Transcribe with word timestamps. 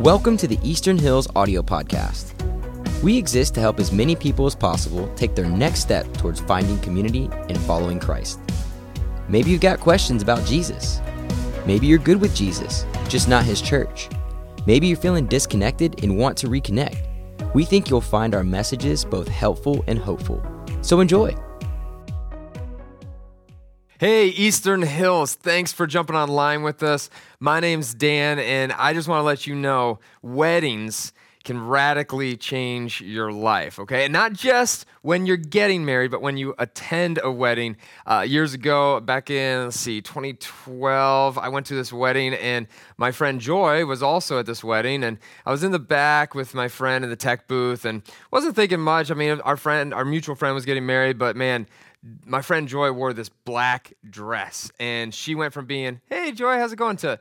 Welcome 0.00 0.36
to 0.36 0.46
the 0.46 0.60
Eastern 0.62 0.96
Hills 0.96 1.26
Audio 1.34 1.60
Podcast. 1.60 2.32
We 3.02 3.18
exist 3.18 3.54
to 3.54 3.60
help 3.60 3.80
as 3.80 3.90
many 3.90 4.14
people 4.14 4.46
as 4.46 4.54
possible 4.54 5.12
take 5.16 5.34
their 5.34 5.48
next 5.48 5.80
step 5.80 6.06
towards 6.14 6.38
finding 6.38 6.78
community 6.78 7.28
and 7.32 7.58
following 7.62 7.98
Christ. 7.98 8.38
Maybe 9.28 9.50
you've 9.50 9.60
got 9.60 9.80
questions 9.80 10.22
about 10.22 10.46
Jesus. 10.46 11.00
Maybe 11.66 11.88
you're 11.88 11.98
good 11.98 12.20
with 12.20 12.32
Jesus, 12.32 12.86
just 13.08 13.28
not 13.28 13.42
his 13.42 13.60
church. 13.60 14.08
Maybe 14.68 14.86
you're 14.86 14.96
feeling 14.96 15.26
disconnected 15.26 16.04
and 16.04 16.16
want 16.16 16.38
to 16.38 16.46
reconnect. 16.46 16.98
We 17.52 17.64
think 17.64 17.90
you'll 17.90 18.00
find 18.00 18.36
our 18.36 18.44
messages 18.44 19.04
both 19.04 19.26
helpful 19.26 19.82
and 19.88 19.98
hopeful. 19.98 20.40
So 20.80 21.00
enjoy. 21.00 21.34
Hey, 24.00 24.28
Eastern 24.28 24.82
Hills, 24.82 25.34
thanks 25.34 25.72
for 25.72 25.84
jumping 25.84 26.14
online 26.14 26.62
with 26.62 26.84
us. 26.84 27.10
My 27.40 27.58
name's 27.58 27.94
Dan, 27.94 28.38
and 28.38 28.70
I 28.70 28.94
just 28.94 29.08
want 29.08 29.22
to 29.22 29.24
let 29.24 29.48
you 29.48 29.56
know 29.56 29.98
weddings 30.22 31.12
can 31.42 31.66
radically 31.66 32.36
change 32.36 33.00
your 33.00 33.32
life, 33.32 33.80
okay? 33.80 34.04
And 34.04 34.12
not 34.12 34.34
just 34.34 34.86
when 35.02 35.26
you're 35.26 35.36
getting 35.36 35.84
married, 35.84 36.12
but 36.12 36.20
when 36.20 36.36
you 36.36 36.54
attend 36.58 37.18
a 37.24 37.32
wedding. 37.32 37.76
Uh, 38.06 38.20
years 38.20 38.54
ago, 38.54 39.00
back 39.00 39.30
in, 39.30 39.64
let's 39.64 39.80
see, 39.80 40.00
2012, 40.00 41.38
I 41.38 41.48
went 41.48 41.66
to 41.66 41.74
this 41.74 41.92
wedding, 41.92 42.34
and 42.34 42.68
my 42.98 43.10
friend 43.10 43.40
Joy 43.40 43.84
was 43.84 44.00
also 44.02 44.38
at 44.38 44.46
this 44.46 44.62
wedding. 44.62 45.02
And 45.02 45.18
I 45.46 45.50
was 45.50 45.64
in 45.64 45.72
the 45.72 45.78
back 45.78 46.34
with 46.36 46.54
my 46.54 46.68
friend 46.68 47.02
in 47.02 47.10
the 47.10 47.16
tech 47.16 47.48
booth 47.48 47.84
and 47.84 48.02
wasn't 48.30 48.54
thinking 48.54 48.80
much. 48.80 49.10
I 49.10 49.14
mean, 49.14 49.40
our 49.40 49.56
friend, 49.56 49.92
our 49.94 50.04
mutual 50.04 50.36
friend 50.36 50.54
was 50.54 50.66
getting 50.66 50.86
married, 50.86 51.18
but 51.18 51.34
man, 51.34 51.66
my 52.24 52.42
friend 52.42 52.68
Joy 52.68 52.92
wore 52.92 53.12
this 53.12 53.28
black 53.28 53.94
dress, 54.08 54.70
and 54.78 55.14
she 55.14 55.34
went 55.34 55.52
from 55.52 55.66
being, 55.66 56.00
"Hey 56.06 56.32
Joy, 56.32 56.58
how's 56.58 56.72
it 56.72 56.76
going?" 56.76 56.96
to 56.98 57.18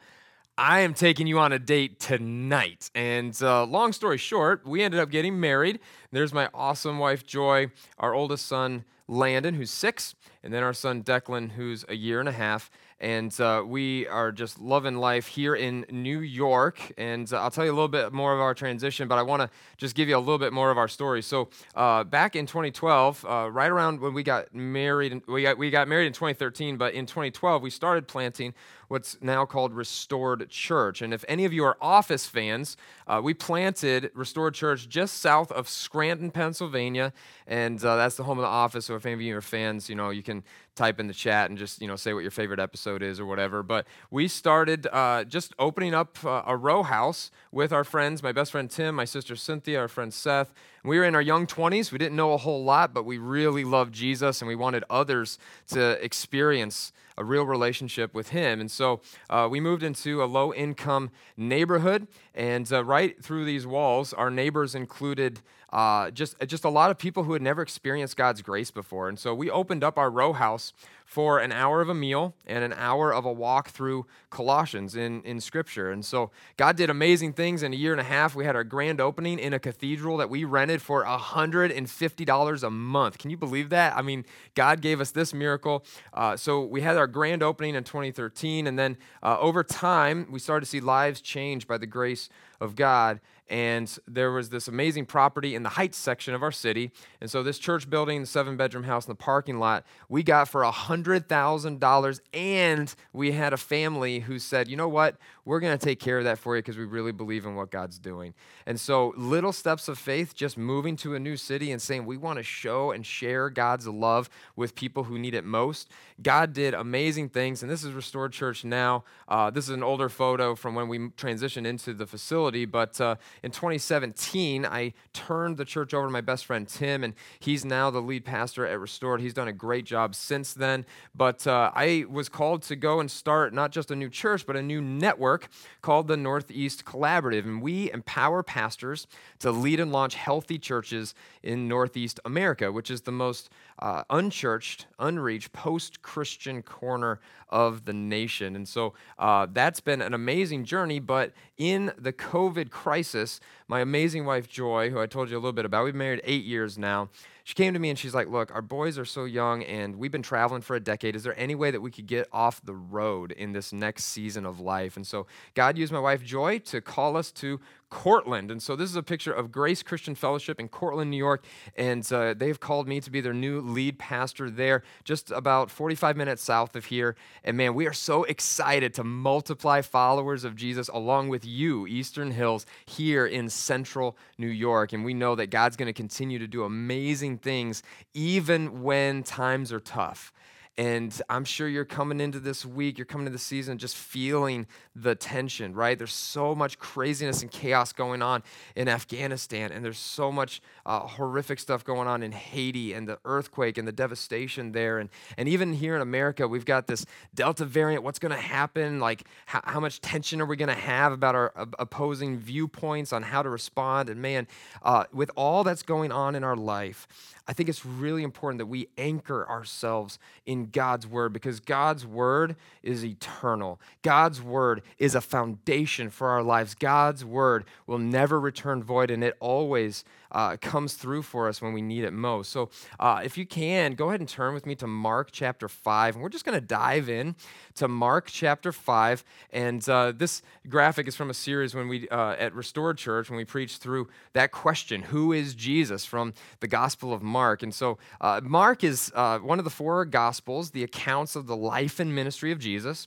I 0.59 0.79
am 0.79 0.95
taking 0.95 1.27
you 1.27 1.37
on 1.37 1.51
a 1.51 1.59
date 1.59 1.99
tonight. 1.99 2.89
And 2.95 3.37
uh, 3.43 3.63
long 3.65 3.93
story 3.93 4.17
short, 4.17 4.65
we 4.65 4.81
ended 4.81 4.99
up 4.99 5.11
getting 5.11 5.39
married. 5.39 5.79
There's 6.11 6.33
my 6.33 6.49
awesome 6.51 6.97
wife, 6.97 7.27
Joy, 7.27 7.71
our 7.99 8.15
oldest 8.15 8.47
son, 8.47 8.83
Landon, 9.07 9.53
who's 9.53 9.69
six, 9.69 10.15
and 10.43 10.51
then 10.51 10.63
our 10.63 10.73
son, 10.73 11.03
Declan, 11.03 11.51
who's 11.51 11.85
a 11.87 11.95
year 11.95 12.19
and 12.19 12.27
a 12.27 12.31
half. 12.31 12.71
And 12.99 13.39
uh, 13.39 13.63
we 13.65 14.07
are 14.07 14.31
just 14.31 14.59
loving 14.59 14.95
life 14.95 15.27
here 15.27 15.55
in 15.55 15.85
New 15.91 16.19
York. 16.19 16.93
And 16.97 17.31
uh, 17.31 17.41
I'll 17.41 17.51
tell 17.51 17.63
you 17.63 17.71
a 17.71 17.73
little 17.73 17.87
bit 17.87 18.11
more 18.11 18.33
of 18.33 18.39
our 18.39 18.55
transition, 18.55 19.07
but 19.07 19.19
I 19.19 19.21
want 19.21 19.43
to 19.43 19.49
just 19.77 19.95
give 19.95 20.09
you 20.09 20.17
a 20.17 20.19
little 20.19 20.39
bit 20.39 20.51
more 20.51 20.71
of 20.71 20.79
our 20.79 20.87
story. 20.87 21.21
So, 21.21 21.49
uh, 21.75 22.03
back 22.03 22.35
in 22.35 22.47
2012, 22.47 23.23
uh, 23.23 23.49
right 23.51 23.69
around 23.69 23.99
when 23.99 24.13
we 24.13 24.23
got 24.23 24.53
married, 24.53 25.21
we 25.27 25.43
got, 25.43 25.57
we 25.59 25.69
got 25.69 25.87
married 25.87 26.07
in 26.07 26.13
2013, 26.13 26.77
but 26.77 26.93
in 26.93 27.05
2012, 27.05 27.61
we 27.61 27.69
started 27.69 28.07
planting 28.07 28.55
what's 28.87 29.17
now 29.21 29.45
called 29.45 29.73
Restored 29.73 30.49
Church. 30.49 31.01
And 31.01 31.13
if 31.13 31.25
any 31.27 31.45
of 31.45 31.53
you 31.53 31.63
are 31.65 31.77
office 31.81 32.25
fans, 32.25 32.77
uh, 33.07 33.21
we 33.23 33.33
planted 33.33 34.11
Restored 34.13 34.53
Church 34.53 34.87
just 34.87 35.19
south 35.19 35.51
of 35.51 35.67
Scranton, 35.67 36.31
Pennsylvania, 36.31 37.13
and 37.45 37.83
uh, 37.83 37.95
that's 37.95 38.15
the 38.15 38.23
home 38.23 38.37
of 38.37 38.43
the 38.43 38.49
office. 38.49 38.85
So 38.85 38.95
if 38.95 39.05
any 39.05 39.13
of 39.13 39.21
you 39.21 39.37
are 39.37 39.41
fans, 39.41 39.89
you 39.89 39.95
know, 39.95 40.09
you 40.09 40.23
can 40.23 40.43
type 40.77 40.99
in 40.99 41.07
the 41.07 41.13
chat 41.13 41.49
and 41.49 41.57
just 41.57 41.81
you 41.81 41.87
know 41.87 41.95
say 41.95 42.13
what 42.13 42.21
your 42.21 42.31
favorite 42.31 42.59
episode 42.59 43.01
is 43.01 43.19
or 43.19 43.25
whatever. 43.25 43.63
But 43.63 43.85
we 44.11 44.27
started 44.27 44.87
uh, 44.87 45.25
just 45.25 45.53
opening 45.59 45.93
up 45.93 46.23
uh, 46.23 46.43
a 46.45 46.55
row 46.55 46.83
house 46.83 47.31
with 47.51 47.73
our 47.73 47.83
friends, 47.83 48.23
my 48.23 48.31
best 48.31 48.51
friend 48.51 48.69
Tim, 48.69 48.95
my 48.95 49.05
sister 49.05 49.35
Cynthia, 49.35 49.79
our 49.79 49.87
friend 49.87 50.13
Seth. 50.13 50.53
We 50.83 50.97
were 50.97 51.03
in 51.03 51.15
our 51.15 51.21
young 51.21 51.47
20s. 51.47 51.91
We 51.91 51.97
didn't 51.97 52.15
know 52.15 52.31
a 52.31 52.37
whole 52.37 52.63
lot, 52.63 52.93
but 52.93 53.03
we 53.03 53.17
really 53.17 53.65
loved 53.65 53.93
Jesus 53.93 54.41
and 54.41 54.47
we 54.47 54.55
wanted 54.55 54.85
others 54.89 55.37
to 55.69 56.01
experience 56.03 56.93
a 57.17 57.23
real 57.23 57.43
relationship 57.43 58.13
with 58.13 58.29
Him. 58.29 58.61
And 58.61 58.69
so 58.77 59.01
uh, 59.29 59.47
we 59.49 59.59
moved 59.59 59.83
into 59.83 60.23
a 60.23 60.25
low 60.25 60.53
income 60.53 61.09
neighborhood. 61.35 62.07
And 62.35 62.71
uh, 62.71 62.83
right 62.83 63.21
through 63.21 63.45
these 63.45 63.65
walls, 63.65 64.13
our 64.13 64.29
neighbors 64.29 64.75
included 64.75 65.41
uh, 65.73 66.11
just, 66.11 66.35
just 66.45 66.63
a 66.63 66.69
lot 66.69 66.91
of 66.91 66.97
people 66.97 67.23
who 67.23 67.33
had 67.33 67.41
never 67.41 67.61
experienced 67.61 68.15
God's 68.15 68.41
grace 68.41 68.71
before. 68.71 69.09
And 69.09 69.19
so 69.19 69.33
we 69.33 69.49
opened 69.49 69.83
up 69.83 69.97
our 69.97 70.09
row 70.09 70.31
house 70.31 70.71
for 71.07 71.39
an 71.39 71.53
hour 71.53 71.79
of 71.79 71.87
a 71.87 71.93
meal 71.93 72.35
and 72.45 72.65
an 72.65 72.73
hour 72.73 73.13
of 73.13 73.23
a 73.23 73.31
walk 73.31 73.69
through 73.69 74.05
Colossians 74.29 74.93
in, 74.93 75.21
in 75.21 75.39
Scripture. 75.39 75.89
And 75.89 76.03
so 76.03 76.31
God 76.57 76.75
did 76.75 76.89
amazing 76.89 77.31
things 77.31 77.63
in 77.63 77.71
a 77.71 77.77
year 77.77 77.93
and 77.93 78.01
a 78.01 78.03
half. 78.03 78.35
We 78.35 78.43
had 78.43 78.57
our 78.57 78.65
grand 78.65 78.99
opening 78.99 79.39
in 79.39 79.53
a 79.53 79.57
cathedral 79.59 80.17
that 80.17 80.29
we 80.29 80.43
rented 80.43 80.81
for 80.81 81.05
$150 81.05 82.63
a 82.63 82.69
month. 82.69 83.17
Can 83.19 83.31
you 83.31 83.37
believe 83.37 83.69
that? 83.69 83.95
I 83.95 84.01
mean, 84.01 84.25
God 84.53 84.81
gave 84.81 84.99
us 84.99 85.11
this 85.11 85.33
miracle. 85.33 85.85
Uh, 86.13 86.35
so 86.35 86.65
we 86.65 86.81
had 86.81 86.97
our 86.97 87.07
grand 87.07 87.41
opening 87.41 87.75
in 87.75 87.85
2013. 87.85 88.67
And 88.67 88.77
then 88.77 88.97
uh, 89.23 89.37
over 89.39 89.63
time, 89.63 90.27
we 90.29 90.39
started 90.39 90.65
to 90.65 90.69
see 90.69 90.81
lives 90.81 91.21
change 91.21 91.67
by 91.67 91.77
the 91.77 91.87
grace 91.87 92.27
of 92.59 92.75
God 92.75 93.21
and 93.49 93.97
there 94.07 94.31
was 94.31 94.49
this 94.49 94.67
amazing 94.67 95.05
property 95.05 95.55
in 95.55 95.63
the 95.63 95.69
Heights 95.69 95.97
section 95.97 96.33
of 96.33 96.43
our 96.43 96.51
city. 96.51 96.91
And 97.21 97.29
so, 97.29 97.43
this 97.43 97.59
church 97.59 97.89
building, 97.89 98.21
the 98.21 98.27
seven 98.27 98.57
bedroom 98.57 98.83
house 98.83 99.05
in 99.05 99.11
the 99.11 99.15
parking 99.15 99.59
lot, 99.59 99.85
we 100.09 100.23
got 100.23 100.47
for 100.49 100.63
a 100.63 100.71
$100,000. 100.71 102.19
And 102.33 102.95
we 103.13 103.31
had 103.31 103.53
a 103.53 103.57
family 103.57 104.19
who 104.19 104.39
said, 104.39 104.67
you 104.67 104.75
know 104.75 104.89
what? 104.89 105.17
We're 105.45 105.59
going 105.61 105.77
to 105.77 105.83
take 105.83 105.99
care 105.99 106.17
of 106.17 106.25
that 106.25 106.39
for 106.39 106.55
you 106.55 106.61
because 106.61 106.77
we 106.77 106.83
really 106.83 107.13
believe 107.13 107.45
in 107.45 107.55
what 107.55 107.71
God's 107.71 107.99
doing. 107.99 108.33
And 108.65 108.79
so, 108.79 109.13
little 109.15 109.53
steps 109.53 109.87
of 109.87 109.97
faith, 109.97 110.35
just 110.35 110.57
moving 110.57 110.95
to 110.97 111.15
a 111.15 111.19
new 111.19 111.37
city 111.37 111.71
and 111.71 111.81
saying, 111.81 112.05
we 112.05 112.17
want 112.17 112.37
to 112.37 112.43
show 112.43 112.91
and 112.91 113.05
share 113.05 113.49
God's 113.49 113.87
love 113.87 114.29
with 114.55 114.75
people 114.75 115.05
who 115.05 115.17
need 115.17 115.33
it 115.33 115.45
most. 115.45 115.89
God 116.21 116.51
did 116.53 116.73
amazing 116.73 117.29
things. 117.29 117.61
And 117.61 117.71
this 117.71 117.83
is 117.83 117.93
Restored 117.93 118.33
Church 118.33 118.65
now. 118.65 119.03
Uh, 119.27 119.49
this 119.49 119.65
is 119.65 119.69
an 119.69 119.83
older 119.83 120.09
photo 120.09 120.55
from 120.55 120.75
when 120.75 120.87
we 120.87 120.99
transitioned 121.09 121.65
into 121.65 121.93
the 121.93 122.05
facility. 122.05 122.65
But 122.65 122.99
uh, 122.99 123.15
in 123.43 123.51
2017, 123.51 124.65
I 124.65 124.93
turned 125.13 125.57
the 125.57 125.65
church 125.65 125.93
over 125.93 126.07
to 126.07 126.11
my 126.11 126.21
best 126.21 126.45
friend 126.45 126.67
Tim, 126.67 127.03
and 127.03 127.13
he's 127.39 127.63
now 127.65 127.89
the 127.89 128.01
lead 128.01 128.25
pastor 128.25 128.65
at 128.65 128.79
Restored. 128.79 129.21
He's 129.21 129.33
done 129.33 129.47
a 129.47 129.53
great 129.53 129.85
job 129.85 130.15
since 130.15 130.53
then. 130.53 130.85
But 131.15 131.45
uh, 131.47 131.71
I 131.73 132.05
was 132.09 132.29
called 132.29 132.63
to 132.63 132.75
go 132.75 132.99
and 132.99 133.09
start 133.09 133.53
not 133.53 133.71
just 133.71 133.91
a 133.91 133.95
new 133.95 134.09
church, 134.09 134.45
but 134.45 134.55
a 134.55 134.61
new 134.61 134.81
network 134.81 135.49
called 135.81 136.07
the 136.07 136.17
Northeast 136.17 136.85
Collaborative. 136.85 137.45
And 137.45 137.61
we 137.61 137.91
empower 137.91 138.43
pastors 138.43 139.07
to 139.39 139.51
lead 139.51 139.79
and 139.79 139.91
launch 139.91 140.15
healthy 140.15 140.57
churches 140.57 141.13
in 141.43 141.67
Northeast 141.67 142.19
America, 142.25 142.71
which 142.71 142.91
is 142.91 143.01
the 143.01 143.11
most 143.11 143.49
uh, 143.79 144.03
unchurched, 144.09 144.87
unreached, 144.99 145.53
post 145.53 146.01
Christian 146.01 146.61
corner 146.61 147.19
of 147.49 147.85
the 147.85 147.93
nation. 147.93 148.55
And 148.55 148.67
so 148.67 148.93
uh, 149.17 149.47
that's 149.51 149.79
been 149.79 150.01
an 150.01 150.13
amazing 150.13 150.65
journey. 150.65 150.99
But 150.99 151.33
in 151.57 151.91
the 151.97 152.13
COVID 152.13 152.69
crisis, 152.69 153.39
my 153.67 153.79
amazing 153.79 154.25
wife, 154.25 154.47
Joy, 154.49 154.89
who 154.89 154.99
I 154.99 155.05
told 155.05 155.29
you 155.29 155.35
a 155.35 155.39
little 155.39 155.53
bit 155.53 155.65
about, 155.65 155.83
we've 155.83 155.93
been 155.93 155.99
married 155.99 156.21
eight 156.23 156.43
years 156.43 156.77
now 156.77 157.09
she 157.47 157.53
came 157.53 157.71
to 157.71 157.79
me 157.79 157.89
and 157.89 157.97
she's 157.97 158.13
like, 158.13 158.27
Look, 158.27 158.53
our 158.53 158.61
boys 158.61 158.97
are 158.97 159.05
so 159.05 159.23
young 159.23 159.63
and 159.63 159.95
we've 159.95 160.11
been 160.11 160.21
traveling 160.21 160.61
for 160.61 160.75
a 160.75 160.81
decade. 160.81 161.15
Is 161.15 161.23
there 161.23 161.39
any 161.39 161.55
way 161.55 161.71
that 161.71 161.79
we 161.79 161.89
could 161.89 162.05
get 162.05 162.27
off 162.33 162.61
the 162.65 162.73
road 162.73 163.31
in 163.31 163.53
this 163.53 163.71
next 163.71 164.03
season 164.03 164.45
of 164.45 164.59
life? 164.59 164.97
And 164.97 165.07
so 165.07 165.27
God 165.53 165.77
used 165.77 165.93
my 165.93 165.99
wife, 166.01 166.21
Joy, 166.21 166.59
to 166.59 166.81
call 166.81 167.15
us 167.15 167.31
to 167.31 167.61
Cortland. 167.89 168.51
And 168.51 168.61
so 168.61 168.75
this 168.75 168.89
is 168.89 168.95
a 168.95 169.03
picture 169.03 169.31
of 169.31 169.51
Grace 169.51 169.81
Christian 169.81 170.15
Fellowship 170.15 170.59
in 170.59 170.67
Cortland, 170.67 171.09
New 171.09 171.17
York. 171.17 171.45
And 171.75 172.09
uh, 172.11 172.33
they've 172.33 172.59
called 172.59 172.87
me 172.87 172.99
to 173.01 173.09
be 173.09 173.21
their 173.21 173.33
new 173.33 173.61
lead 173.61 173.97
pastor 173.97 174.49
there, 174.49 174.83
just 175.03 175.31
about 175.31 175.71
45 175.71 176.17
minutes 176.17 176.43
south 176.43 176.75
of 176.75 176.85
here. 176.85 177.15
And 177.43 177.55
man, 177.57 177.73
we 177.73 177.87
are 177.87 177.93
so 177.93 178.23
excited 178.23 178.93
to 178.95 179.03
multiply 179.03 179.81
followers 179.81 180.43
of 180.43 180.55
Jesus 180.55 180.89
along 180.89 181.29
with 181.29 181.45
you, 181.45 181.87
Eastern 181.87 182.31
Hills, 182.31 182.65
here 182.85 183.25
in 183.25 183.49
central 183.49 184.17
New 184.37 184.47
York. 184.47 184.93
And 184.93 185.05
we 185.05 185.13
know 185.13 185.35
that 185.35 185.47
God's 185.47 185.77
going 185.77 185.87
to 185.87 185.93
continue 185.93 186.39
to 186.39 186.47
do 186.47 186.63
amazing 186.63 187.37
things 187.37 187.83
even 188.13 188.83
when 188.83 189.23
times 189.23 189.71
are 189.71 189.79
tough. 189.79 190.33
And 190.77 191.19
I'm 191.27 191.43
sure 191.43 191.67
you're 191.67 191.85
coming 191.85 192.19
into 192.19 192.39
this 192.39 192.63
week, 192.63 192.99
you're 192.99 193.05
coming 193.05 193.25
into 193.25 193.35
the 193.35 193.43
season 193.43 193.79
just 193.79 193.95
feeling 193.95 194.67
the 194.95 195.15
tension, 195.15 195.73
right? 195.73 195.97
There's 195.97 196.13
so 196.13 196.53
much 196.53 196.77
craziness 196.77 197.41
and 197.41 197.49
chaos 197.49 197.91
going 197.93 198.21
on 198.21 198.43
in 198.75 198.87
Afghanistan, 198.87 199.71
and 199.71 199.83
there's 199.83 199.97
so 199.97 200.31
much 200.31 200.61
uh, 200.85 200.99
horrific 200.99 201.57
stuff 201.57 201.83
going 201.83 202.07
on 202.07 202.21
in 202.21 202.31
Haiti 202.31 202.93
and 202.93 203.07
the 203.07 203.17
earthquake 203.25 203.79
and 203.79 203.87
the 203.87 203.91
devastation 203.91 204.71
there. 204.71 204.99
And, 204.99 205.09
and 205.35 205.49
even 205.49 205.73
here 205.73 205.95
in 205.95 206.01
America, 206.01 206.47
we've 206.47 206.65
got 206.65 206.85
this 206.85 207.07
Delta 207.33 207.65
variant. 207.65 208.03
What's 208.03 208.19
going 208.19 208.35
to 208.35 208.37
happen? 208.37 208.99
Like, 208.99 209.23
how, 209.47 209.61
how, 209.63 209.79
much 209.79 209.99
tension 210.01 210.39
are 210.41 210.45
we 210.45 210.57
going 210.57 210.69
to 210.69 210.75
have 210.75 211.11
about 211.11 211.33
our 211.33 211.53
uh, 211.55 211.65
opposing 211.79 212.37
viewpoints 212.37 213.11
on 213.11 213.23
how 213.23 213.41
to 213.41 213.49
respond? 213.49 214.09
And 214.09 214.21
man, 214.21 214.47
uh, 214.83 215.05
with 215.11 215.31
all 215.35 215.63
that's 215.63 215.81
going 215.81 216.11
on 216.11 216.35
in 216.35 216.43
our 216.43 216.55
life, 216.55 217.07
I 217.47 217.53
think 217.53 217.69
it's 217.69 217.85
really 217.85 218.23
important 218.23 218.59
that 218.59 218.65
we 218.65 218.89
anchor 218.97 219.47
ourselves 219.49 220.19
in 220.45 220.66
God's 220.71 221.07
word 221.07 221.33
because 221.33 221.59
God's 221.59 222.05
word 222.05 222.55
is 222.83 223.03
eternal. 223.03 223.79
God's 224.01 224.41
word 224.41 224.81
is 224.97 225.15
a 225.15 225.21
foundation 225.21 226.09
for 226.09 226.29
our 226.29 226.43
lives. 226.43 226.75
God's 226.75 227.23
word 227.23 227.65
will 227.85 227.99
never 227.99 228.39
return 228.39 228.83
void, 228.83 229.11
and 229.11 229.23
it 229.23 229.35
always 229.39 230.03
uh, 230.31 230.57
comes 230.57 230.93
through 230.93 231.21
for 231.21 231.47
us 231.47 231.61
when 231.61 231.73
we 231.73 231.81
need 231.81 232.03
it 232.03 232.11
most. 232.11 232.51
So, 232.51 232.69
uh, 232.99 233.21
if 233.23 233.37
you 233.37 233.45
can, 233.45 233.93
go 233.93 234.09
ahead 234.09 234.19
and 234.19 234.29
turn 234.29 234.53
with 234.53 234.65
me 234.65 234.75
to 234.75 234.87
Mark 234.87 235.29
chapter 235.31 235.67
5. 235.67 236.15
And 236.15 236.23
we're 236.23 236.29
just 236.29 236.45
going 236.45 236.59
to 236.59 236.65
dive 236.65 237.09
in 237.09 237.35
to 237.75 237.87
Mark 237.87 238.27
chapter 238.29 238.71
5. 238.71 239.23
And 239.51 239.87
uh, 239.87 240.11
this 240.15 240.41
graphic 240.67 241.07
is 241.07 241.15
from 241.15 241.29
a 241.29 241.33
series 241.33 241.73
when 241.73 241.87
we, 241.87 242.07
uh, 242.09 242.35
at 242.37 242.53
Restored 242.53 242.97
Church, 242.97 243.29
when 243.29 243.37
we 243.37 243.45
preached 243.45 243.81
through 243.81 244.07
that 244.33 244.51
question 244.51 245.03
Who 245.03 245.31
is 245.31 245.55
Jesus 245.55 246.05
from 246.05 246.33
the 246.59 246.67
Gospel 246.67 247.13
of 247.13 247.21
Mark? 247.21 247.63
And 247.63 247.73
so, 247.73 247.97
uh, 248.19 248.41
Mark 248.43 248.83
is 248.83 249.11
uh, 249.15 249.39
one 249.39 249.59
of 249.59 249.65
the 249.65 249.71
four 249.71 250.05
Gospels, 250.05 250.56
the 250.71 250.83
accounts 250.83 251.35
of 251.35 251.47
the 251.47 251.55
life 251.55 251.99
and 251.99 252.13
ministry 252.13 252.51
of 252.51 252.59
Jesus. 252.59 253.05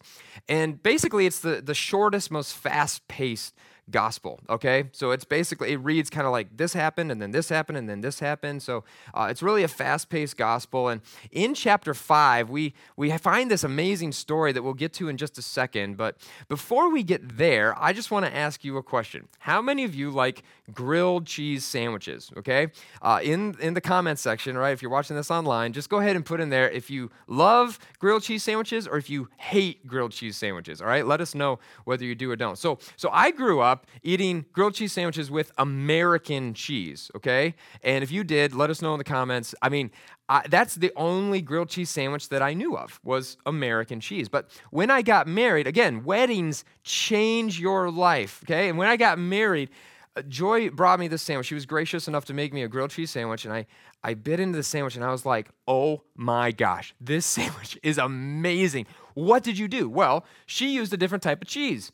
And 0.48 0.82
basically, 0.82 1.26
it's 1.26 1.40
the, 1.40 1.60
the 1.60 1.74
shortest, 1.74 2.30
most 2.30 2.54
fast 2.54 3.06
paced 3.08 3.54
gospel 3.90 4.40
okay? 4.48 4.84
So 4.92 5.10
it's 5.10 5.24
basically 5.24 5.72
it 5.72 5.78
reads 5.78 6.10
kind 6.10 6.26
of 6.26 6.32
like 6.32 6.56
this 6.56 6.72
happened 6.72 7.10
and 7.10 7.20
then 7.20 7.30
this 7.30 7.48
happened 7.48 7.78
and 7.78 7.88
then 7.88 8.00
this 8.00 8.20
happened. 8.20 8.62
So 8.62 8.84
uh, 9.14 9.28
it's 9.30 9.42
really 9.42 9.62
a 9.62 9.68
fast-paced 9.68 10.36
gospel 10.36 10.88
and 10.88 11.00
in 11.30 11.54
chapter 11.54 11.94
5 11.94 12.50
we 12.50 12.74
we 12.96 13.10
find 13.18 13.50
this 13.50 13.64
amazing 13.64 14.12
story 14.12 14.52
that 14.52 14.62
we'll 14.62 14.74
get 14.74 14.92
to 14.94 15.08
in 15.08 15.16
just 15.16 15.38
a 15.38 15.42
second. 15.42 15.96
But 15.96 16.16
before 16.48 16.90
we 16.90 17.02
get 17.02 17.36
there 17.38 17.74
i 17.80 17.92
just 17.92 18.10
want 18.10 18.26
to 18.26 18.34
ask 18.34 18.64
you 18.64 18.76
a 18.76 18.82
question. 18.82 19.28
How 19.40 19.62
many 19.62 19.84
of 19.84 19.94
you 19.94 20.10
like 20.10 20.42
grilled 20.72 21.26
cheese 21.26 21.64
sandwiches 21.64 22.30
okay? 22.36 22.68
Uh, 23.02 23.20
in 23.22 23.56
in 23.60 23.74
the 23.74 23.80
comments 23.80 24.22
section 24.22 24.56
right 24.56 24.72
if 24.72 24.82
you're 24.82 24.90
watching 24.90 25.16
this 25.16 25.30
online 25.30 25.72
just 25.72 25.88
go 25.88 25.98
ahead 25.98 26.16
and 26.16 26.24
put 26.24 26.40
in 26.40 26.50
there 26.50 26.70
if 26.70 26.90
you 26.90 27.10
love 27.26 27.78
grilled 27.98 28.22
cheese 28.22 28.42
sandwiches 28.42 28.86
or 28.86 28.96
if 28.96 29.08
you 29.10 29.28
hate 29.36 29.86
grilled 29.86 30.12
cheese 30.12 30.36
sandwiches 30.36 30.80
all 30.80 30.86
right? 30.86 31.06
Let 31.06 31.20
us 31.20 31.34
know 31.34 31.58
whether 31.84 32.04
you 32.04 32.14
do 32.14 32.30
or 32.30 32.36
don't. 32.36 32.58
So 32.58 32.78
so 32.96 33.10
i 33.12 33.30
grew 33.30 33.60
up 33.60 33.79
eating 34.02 34.46
grilled 34.52 34.74
cheese 34.74 34.92
sandwiches 34.92 35.30
with 35.30 35.52
American 35.58 36.54
cheese, 36.54 37.10
okay? 37.16 37.54
And 37.82 38.02
if 38.02 38.10
you 38.10 38.24
did, 38.24 38.54
let 38.54 38.70
us 38.70 38.82
know 38.82 38.94
in 38.94 38.98
the 38.98 39.04
comments. 39.04 39.54
I 39.62 39.68
mean, 39.68 39.90
I, 40.28 40.46
that's 40.48 40.76
the 40.76 40.92
only 40.96 41.42
grilled 41.42 41.68
cheese 41.68 41.90
sandwich 41.90 42.28
that 42.28 42.42
I 42.42 42.54
knew 42.54 42.76
of 42.76 43.00
was 43.02 43.36
American 43.46 44.00
cheese. 44.00 44.28
But 44.28 44.50
when 44.70 44.90
I 44.90 45.02
got 45.02 45.26
married, 45.26 45.66
again, 45.66 46.04
weddings 46.04 46.64
change 46.84 47.58
your 47.58 47.90
life, 47.90 48.40
okay? 48.44 48.68
And 48.68 48.78
when 48.78 48.88
I 48.88 48.96
got 48.96 49.18
married, 49.18 49.70
uh, 50.16 50.22
Joy 50.22 50.70
brought 50.70 50.98
me 50.98 51.08
this 51.08 51.22
sandwich. 51.22 51.46
She 51.46 51.54
was 51.54 51.66
gracious 51.66 52.08
enough 52.08 52.24
to 52.26 52.34
make 52.34 52.52
me 52.52 52.62
a 52.62 52.68
grilled 52.68 52.90
cheese 52.90 53.10
sandwich, 53.10 53.44
and 53.44 53.54
I, 53.54 53.66
I 54.02 54.14
bit 54.14 54.40
into 54.40 54.56
the 54.56 54.62
sandwich 54.62 54.96
and 54.96 55.04
I 55.04 55.10
was 55.10 55.24
like, 55.24 55.50
oh 55.68 56.02
my 56.16 56.52
gosh, 56.52 56.94
this 57.00 57.26
sandwich 57.36 57.78
is 57.82 57.98
amazing. 57.98 58.86
What 59.14 59.42
did 59.42 59.58
you 59.58 59.68
do? 59.68 59.88
Well, 59.88 60.24
she 60.46 60.72
used 60.72 60.92
a 60.92 60.96
different 60.96 61.22
type 61.22 61.42
of 61.42 61.48
cheese 61.48 61.92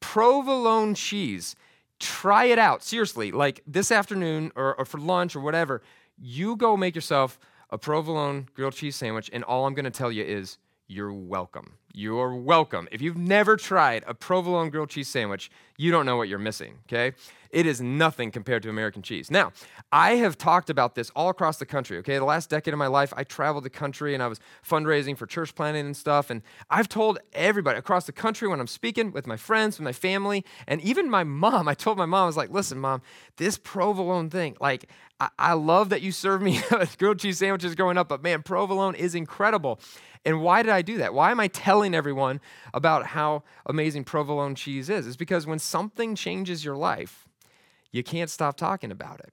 provolone 0.00 0.94
cheese. 0.94 1.56
Try 1.98 2.46
it 2.46 2.58
out. 2.58 2.82
Seriously, 2.82 3.32
like 3.32 3.62
this 3.66 3.90
afternoon 3.90 4.52
or, 4.54 4.74
or 4.74 4.84
for 4.84 4.98
lunch 4.98 5.34
or 5.34 5.40
whatever, 5.40 5.82
you 6.18 6.56
go 6.56 6.76
make 6.76 6.94
yourself 6.94 7.38
a 7.70 7.78
provolone 7.78 8.48
grilled 8.54 8.74
cheese 8.74 8.96
sandwich, 8.96 9.30
and 9.32 9.42
all 9.44 9.66
I'm 9.66 9.74
going 9.74 9.84
to 9.84 9.90
tell 9.90 10.12
you 10.12 10.22
is 10.22 10.58
you're 10.88 11.12
welcome. 11.12 11.74
You're 11.92 12.34
welcome. 12.34 12.88
If 12.92 13.00
you've 13.02 13.16
never 13.16 13.56
tried 13.56 14.04
a 14.06 14.14
provolone 14.14 14.70
grilled 14.70 14.90
cheese 14.90 15.08
sandwich, 15.08 15.50
you 15.76 15.90
don't 15.90 16.06
know 16.06 16.16
what 16.16 16.28
you're 16.28 16.38
missing, 16.38 16.78
okay? 16.86 17.16
It 17.50 17.66
is 17.66 17.80
nothing 17.80 18.30
compared 18.30 18.62
to 18.64 18.70
American 18.70 19.02
cheese. 19.02 19.30
Now, 19.30 19.52
I 19.92 20.16
have 20.16 20.36
talked 20.36 20.70
about 20.70 20.94
this 20.94 21.10
all 21.10 21.28
across 21.28 21.58
the 21.58 21.66
country, 21.66 21.98
okay? 21.98 22.18
The 22.18 22.24
last 22.24 22.50
decade 22.50 22.74
of 22.74 22.78
my 22.78 22.86
life, 22.86 23.12
I 23.16 23.24
traveled 23.24 23.64
the 23.64 23.70
country 23.70 24.14
and 24.14 24.22
I 24.22 24.26
was 24.26 24.40
fundraising 24.68 25.16
for 25.16 25.26
church 25.26 25.54
planting 25.54 25.86
and 25.86 25.96
stuff. 25.96 26.30
And 26.30 26.42
I've 26.70 26.88
told 26.88 27.18
everybody 27.32 27.78
across 27.78 28.06
the 28.06 28.12
country 28.12 28.48
when 28.48 28.60
I'm 28.60 28.66
speaking 28.66 29.12
with 29.12 29.26
my 29.26 29.36
friends, 29.36 29.78
with 29.78 29.84
my 29.84 29.92
family, 29.92 30.44
and 30.66 30.80
even 30.80 31.10
my 31.10 31.24
mom, 31.24 31.68
I 31.68 31.74
told 31.74 31.98
my 31.98 32.06
mom, 32.06 32.24
I 32.24 32.26
was 32.26 32.36
like, 32.36 32.50
listen, 32.50 32.78
mom, 32.78 33.02
this 33.36 33.58
provolone 33.58 34.30
thing, 34.30 34.56
like, 34.60 34.88
I, 35.20 35.28
I 35.38 35.52
love 35.54 35.88
that 35.90 36.02
you 36.02 36.12
serve 36.12 36.42
me 36.42 36.60
grilled 36.98 37.18
cheese 37.18 37.38
sandwiches 37.38 37.74
growing 37.74 37.98
up, 37.98 38.08
but 38.08 38.22
man, 38.22 38.42
provolone 38.42 38.94
is 38.94 39.14
incredible. 39.14 39.80
And 40.26 40.42
why 40.42 40.62
did 40.62 40.72
I 40.72 40.82
do 40.82 40.98
that? 40.98 41.14
Why 41.14 41.30
am 41.30 41.38
I 41.38 41.46
telling 41.46 41.94
everyone 41.94 42.40
about 42.74 43.06
how 43.06 43.44
amazing 43.64 44.02
provolone 44.02 44.56
cheese 44.56 44.90
is? 44.90 45.06
It's 45.06 45.16
because 45.16 45.46
when 45.46 45.60
something 45.60 46.16
changes 46.16 46.64
your 46.64 46.76
life, 46.76 47.28
you 47.92 48.02
can't 48.02 48.28
stop 48.28 48.56
talking 48.56 48.90
about 48.90 49.20
it. 49.20 49.32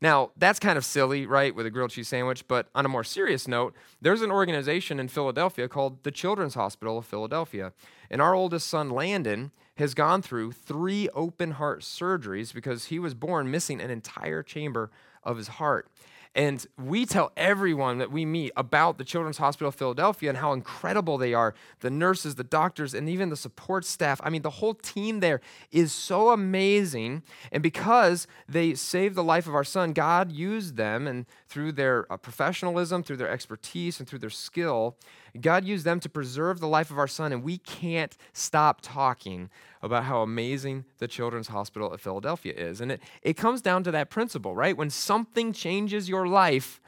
Now, 0.00 0.32
that's 0.36 0.58
kind 0.58 0.76
of 0.76 0.84
silly, 0.84 1.26
right, 1.26 1.54
with 1.54 1.64
a 1.64 1.70
grilled 1.70 1.92
cheese 1.92 2.08
sandwich, 2.08 2.48
but 2.48 2.66
on 2.74 2.84
a 2.84 2.88
more 2.88 3.04
serious 3.04 3.46
note, 3.46 3.72
there's 4.00 4.20
an 4.20 4.32
organization 4.32 4.98
in 4.98 5.06
Philadelphia 5.06 5.68
called 5.68 6.02
the 6.02 6.10
Children's 6.10 6.54
Hospital 6.54 6.98
of 6.98 7.06
Philadelphia. 7.06 7.72
And 8.10 8.20
our 8.20 8.34
oldest 8.34 8.66
son, 8.66 8.90
Landon, 8.90 9.52
has 9.76 9.94
gone 9.94 10.20
through 10.20 10.52
three 10.52 11.08
open 11.14 11.52
heart 11.52 11.82
surgeries 11.82 12.52
because 12.52 12.86
he 12.86 12.98
was 12.98 13.14
born 13.14 13.48
missing 13.48 13.80
an 13.80 13.90
entire 13.90 14.42
chamber 14.42 14.90
of 15.22 15.36
his 15.36 15.46
heart. 15.46 15.86
And 16.34 16.64
we 16.78 17.04
tell 17.04 17.30
everyone 17.36 17.98
that 17.98 18.10
we 18.10 18.24
meet 18.24 18.52
about 18.56 18.96
the 18.96 19.04
Children's 19.04 19.36
Hospital 19.36 19.68
of 19.68 19.74
Philadelphia 19.74 20.30
and 20.30 20.38
how 20.38 20.54
incredible 20.54 21.18
they 21.18 21.34
are 21.34 21.54
the 21.80 21.90
nurses, 21.90 22.36
the 22.36 22.44
doctors, 22.44 22.94
and 22.94 23.08
even 23.08 23.28
the 23.28 23.36
support 23.36 23.84
staff. 23.84 24.20
I 24.24 24.30
mean, 24.30 24.40
the 24.40 24.50
whole 24.50 24.74
team 24.74 25.20
there 25.20 25.42
is 25.70 25.92
so 25.92 26.30
amazing. 26.30 27.22
And 27.50 27.62
because 27.62 28.26
they 28.48 28.74
saved 28.74 29.14
the 29.14 29.24
life 29.24 29.46
of 29.46 29.54
our 29.54 29.64
son, 29.64 29.92
God 29.92 30.32
used 30.32 30.76
them, 30.76 31.06
and 31.06 31.26
through 31.48 31.72
their 31.72 32.10
uh, 32.10 32.16
professionalism, 32.16 33.02
through 33.02 33.18
their 33.18 33.30
expertise, 33.30 34.00
and 34.00 34.08
through 34.08 34.20
their 34.20 34.30
skill, 34.30 34.96
God 35.40 35.64
used 35.64 35.84
them 35.84 35.98
to 36.00 36.08
preserve 36.08 36.60
the 36.60 36.68
life 36.68 36.90
of 36.90 36.98
our 36.98 37.08
son. 37.08 37.32
And 37.32 37.42
we 37.42 37.58
can't 37.58 38.16
stop 38.32 38.80
talking 38.82 39.48
about 39.80 40.04
how 40.04 40.22
amazing 40.22 40.84
the 40.98 41.08
Children's 41.08 41.48
Hospital 41.48 41.92
at 41.92 42.00
Philadelphia 42.00 42.52
is. 42.52 42.80
And 42.80 42.92
it, 42.92 43.02
it 43.22 43.36
comes 43.36 43.62
down 43.62 43.82
to 43.84 43.90
that 43.92 44.10
principle, 44.10 44.54
right? 44.54 44.76
When 44.76 44.90
something 44.90 45.52
changes 45.52 46.08
your 46.08 46.26
life, 46.26 46.80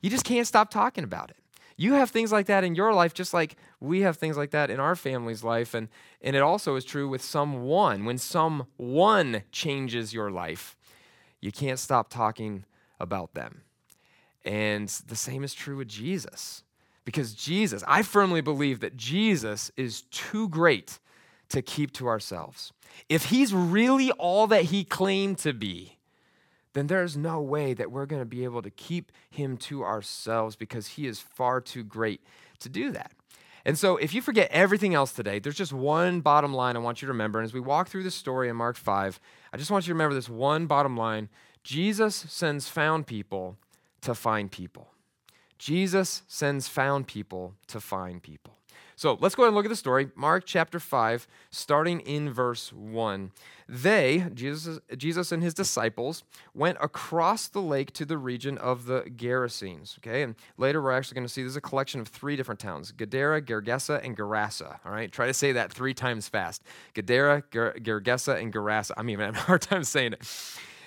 you 0.00 0.08
just 0.08 0.24
can't 0.24 0.46
stop 0.46 0.70
talking 0.70 1.04
about 1.04 1.30
it. 1.30 1.36
You 1.76 1.94
have 1.94 2.10
things 2.10 2.30
like 2.30 2.46
that 2.46 2.64
in 2.64 2.74
your 2.74 2.94
life, 2.94 3.14
just 3.14 3.34
like 3.34 3.56
we 3.80 4.02
have 4.02 4.16
things 4.16 4.36
like 4.36 4.52
that 4.52 4.70
in 4.70 4.78
our 4.78 4.94
family's 4.94 5.42
life. 5.42 5.74
And, 5.74 5.88
and 6.22 6.36
it 6.36 6.42
also 6.42 6.76
is 6.76 6.84
true 6.84 7.08
with 7.08 7.20
someone. 7.22 8.04
When 8.04 8.18
someone 8.18 9.42
changes 9.50 10.14
your 10.14 10.30
life, 10.30 10.76
you 11.40 11.52
can't 11.52 11.78
stop 11.78 12.08
talking 12.08 12.64
about 13.00 13.34
them. 13.34 13.62
And 14.44 14.88
the 14.88 15.16
same 15.16 15.42
is 15.42 15.52
true 15.52 15.76
with 15.76 15.88
Jesus. 15.88 16.62
Because 17.04 17.34
Jesus, 17.34 17.84
I 17.86 18.02
firmly 18.02 18.40
believe 18.40 18.80
that 18.80 18.96
Jesus 18.96 19.70
is 19.76 20.02
too 20.02 20.48
great 20.48 20.98
to 21.50 21.62
keep 21.62 21.92
to 21.92 22.08
ourselves. 22.08 22.72
If 23.08 23.26
he's 23.26 23.52
really 23.52 24.10
all 24.12 24.46
that 24.46 24.64
he 24.64 24.84
claimed 24.84 25.38
to 25.38 25.52
be, 25.52 25.98
then 26.72 26.86
there's 26.88 27.16
no 27.16 27.40
way 27.40 27.72
that 27.74 27.90
we're 27.90 28.06
going 28.06 28.22
to 28.22 28.26
be 28.26 28.44
able 28.44 28.62
to 28.62 28.70
keep 28.70 29.12
him 29.30 29.56
to 29.56 29.84
ourselves 29.84 30.56
because 30.56 30.88
he 30.88 31.06
is 31.06 31.20
far 31.20 31.60
too 31.60 31.84
great 31.84 32.20
to 32.60 32.68
do 32.68 32.90
that. 32.92 33.12
And 33.66 33.78
so, 33.78 33.96
if 33.96 34.12
you 34.12 34.20
forget 34.20 34.50
everything 34.50 34.92
else 34.92 35.12
today, 35.12 35.38
there's 35.38 35.56
just 35.56 35.72
one 35.72 36.20
bottom 36.20 36.52
line 36.52 36.76
I 36.76 36.80
want 36.80 37.00
you 37.00 37.06
to 37.06 37.12
remember. 37.12 37.38
And 37.38 37.46
as 37.46 37.54
we 37.54 37.60
walk 37.60 37.88
through 37.88 38.02
this 38.02 38.14
story 38.14 38.50
in 38.50 38.56
Mark 38.56 38.76
5, 38.76 39.18
I 39.52 39.56
just 39.56 39.70
want 39.70 39.84
you 39.84 39.92
to 39.92 39.94
remember 39.94 40.14
this 40.14 40.28
one 40.28 40.66
bottom 40.66 40.96
line 40.96 41.30
Jesus 41.62 42.14
sends 42.14 42.68
found 42.68 43.06
people 43.06 43.56
to 44.02 44.14
find 44.14 44.50
people. 44.50 44.88
Jesus 45.64 46.20
sends 46.28 46.68
found 46.68 47.06
people 47.06 47.54
to 47.68 47.80
find 47.80 48.22
people. 48.22 48.52
So 48.96 49.16
let's 49.18 49.34
go 49.34 49.44
ahead 49.44 49.48
and 49.48 49.56
look 49.56 49.64
at 49.64 49.70
the 49.70 49.76
story. 49.76 50.10
Mark 50.14 50.44
chapter 50.44 50.78
5, 50.78 51.26
starting 51.48 52.00
in 52.00 52.30
verse 52.30 52.70
1. 52.70 53.32
They, 53.66 54.26
Jesus, 54.34 54.78
Jesus 54.94 55.32
and 55.32 55.42
his 55.42 55.54
disciples, 55.54 56.22
went 56.52 56.76
across 56.82 57.48
the 57.48 57.62
lake 57.62 57.94
to 57.94 58.04
the 58.04 58.18
region 58.18 58.58
of 58.58 58.84
the 58.84 59.04
Gerasenes. 59.04 59.96
Okay, 60.00 60.22
and 60.22 60.34
later 60.58 60.82
we're 60.82 60.92
actually 60.92 61.14
going 61.14 61.26
to 61.26 61.32
see 61.32 61.40
there's 61.40 61.56
a 61.56 61.62
collection 61.62 61.98
of 61.98 62.08
three 62.08 62.36
different 62.36 62.60
towns 62.60 62.92
Gadara, 62.92 63.40
Gergesa, 63.40 64.04
and 64.04 64.14
Gerasa. 64.14 64.80
All 64.84 64.92
right, 64.92 65.10
try 65.10 65.26
to 65.28 65.34
say 65.34 65.52
that 65.52 65.72
three 65.72 65.94
times 65.94 66.28
fast 66.28 66.62
Gadara, 66.92 67.42
Ger- 67.50 67.76
Gergesa, 67.78 68.38
and 68.38 68.52
Gerasa. 68.52 68.90
I'm 68.98 69.08
even 69.08 69.24
having 69.24 69.40
a 69.40 69.44
hard 69.44 69.62
time 69.62 69.84
saying 69.84 70.12
it. 70.12 70.30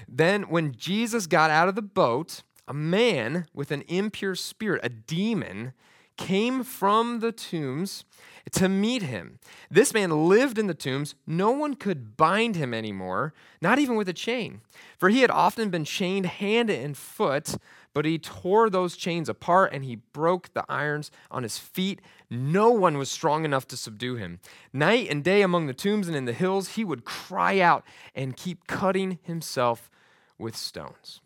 Then, 0.07 0.43
when 0.43 0.75
Jesus 0.75 1.25
got 1.25 1.49
out 1.49 1.67
of 1.67 1.73
the 1.73 1.81
boat, 1.81 2.43
a 2.67 2.73
man 2.73 3.47
with 3.53 3.71
an 3.71 3.83
impure 3.87 4.35
spirit, 4.35 4.81
a 4.83 4.89
demon, 4.89 5.73
came 6.17 6.63
from 6.63 7.19
the 7.19 7.31
tombs 7.31 8.03
to 8.51 8.69
meet 8.69 9.03
him. 9.03 9.39
This 9.69 9.93
man 9.93 10.27
lived 10.27 10.57
in 10.57 10.67
the 10.67 10.73
tombs. 10.73 11.15
No 11.25 11.51
one 11.51 11.75
could 11.75 12.17
bind 12.17 12.55
him 12.55 12.73
anymore, 12.73 13.33
not 13.61 13.77
even 13.77 13.95
with 13.95 14.09
a 14.09 14.13
chain. 14.13 14.61
For 14.97 15.09
he 15.09 15.21
had 15.21 15.31
often 15.31 15.69
been 15.69 15.85
chained 15.85 16.25
hand 16.25 16.69
and 16.69 16.97
foot, 16.97 17.55
but 17.93 18.05
he 18.05 18.17
tore 18.17 18.69
those 18.69 18.95
chains 18.95 19.29
apart 19.29 19.73
and 19.73 19.83
he 19.83 19.97
broke 19.97 20.53
the 20.53 20.65
irons 20.69 21.11
on 21.29 21.43
his 21.43 21.57
feet. 21.57 22.01
No 22.29 22.71
one 22.71 22.97
was 22.97 23.11
strong 23.11 23.45
enough 23.45 23.67
to 23.67 23.77
subdue 23.77 24.15
him. 24.15 24.39
Night 24.71 25.09
and 25.09 25.23
day 25.23 25.41
among 25.41 25.67
the 25.67 25.73
tombs 25.73 26.07
and 26.07 26.15
in 26.15 26.25
the 26.25 26.33
hills, 26.33 26.69
he 26.69 26.83
would 26.83 27.05
cry 27.05 27.59
out 27.59 27.83
and 28.15 28.37
keep 28.37 28.65
cutting 28.67 29.19
himself 29.23 29.89
with 30.37 30.55
stones. 30.55 31.21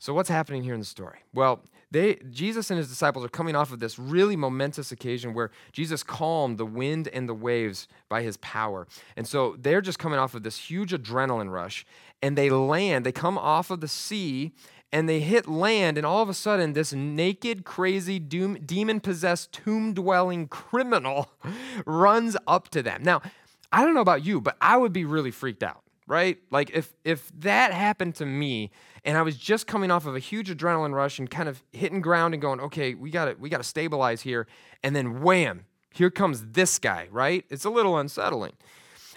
So 0.00 0.14
what's 0.14 0.30
happening 0.30 0.62
here 0.62 0.72
in 0.72 0.80
the 0.80 0.86
story? 0.86 1.18
Well, 1.34 1.60
they 1.90 2.14
Jesus 2.30 2.70
and 2.70 2.78
his 2.78 2.88
disciples 2.88 3.22
are 3.22 3.28
coming 3.28 3.54
off 3.54 3.70
of 3.70 3.80
this 3.80 3.98
really 3.98 4.34
momentous 4.34 4.90
occasion 4.90 5.34
where 5.34 5.50
Jesus 5.72 6.02
calmed 6.02 6.56
the 6.56 6.64
wind 6.64 7.08
and 7.08 7.28
the 7.28 7.34
waves 7.34 7.86
by 8.08 8.22
his 8.22 8.38
power. 8.38 8.86
And 9.14 9.28
so 9.28 9.56
they're 9.58 9.82
just 9.82 9.98
coming 9.98 10.18
off 10.18 10.34
of 10.34 10.42
this 10.42 10.56
huge 10.56 10.92
adrenaline 10.92 11.50
rush 11.50 11.84
and 12.22 12.36
they 12.36 12.48
land, 12.48 13.04
they 13.04 13.12
come 13.12 13.36
off 13.36 13.70
of 13.70 13.82
the 13.82 13.88
sea 13.88 14.52
and 14.90 15.06
they 15.06 15.20
hit 15.20 15.46
land 15.46 15.98
and 15.98 16.06
all 16.06 16.22
of 16.22 16.30
a 16.30 16.34
sudden 16.34 16.72
this 16.72 16.94
naked 16.94 17.66
crazy 17.66 18.18
demon 18.18 19.00
possessed 19.00 19.52
tomb 19.52 19.92
dwelling 19.92 20.48
criminal 20.48 21.28
runs 21.84 22.38
up 22.46 22.70
to 22.70 22.82
them. 22.82 23.02
Now, 23.02 23.20
I 23.70 23.84
don't 23.84 23.92
know 23.92 24.00
about 24.00 24.24
you, 24.24 24.40
but 24.40 24.56
I 24.62 24.78
would 24.78 24.94
be 24.94 25.04
really 25.04 25.30
freaked 25.30 25.62
out 25.62 25.82
right? 26.10 26.38
Like 26.50 26.70
if 26.74 26.92
if 27.04 27.30
that 27.38 27.72
happened 27.72 28.16
to 28.16 28.26
me 28.26 28.72
and 29.04 29.16
I 29.16 29.22
was 29.22 29.36
just 29.36 29.68
coming 29.68 29.92
off 29.92 30.06
of 30.06 30.16
a 30.16 30.18
huge 30.18 30.50
adrenaline 30.50 30.92
rush 30.92 31.20
and 31.20 31.30
kind 31.30 31.48
of 31.48 31.62
hitting 31.72 32.00
ground 32.00 32.34
and 32.34 32.42
going, 32.42 32.60
okay, 32.60 32.94
we 32.94 33.10
got 33.10 33.26
to 33.26 33.36
we 33.38 33.48
got 33.48 33.58
to 33.58 33.64
stabilize 33.64 34.22
here, 34.22 34.48
and 34.82 34.94
then 34.94 35.22
wham, 35.22 35.66
here 35.94 36.10
comes 36.10 36.46
this 36.46 36.80
guy, 36.80 37.06
right? 37.12 37.44
It's 37.48 37.64
a 37.64 37.70
little 37.70 37.96
unsettling. 37.96 38.54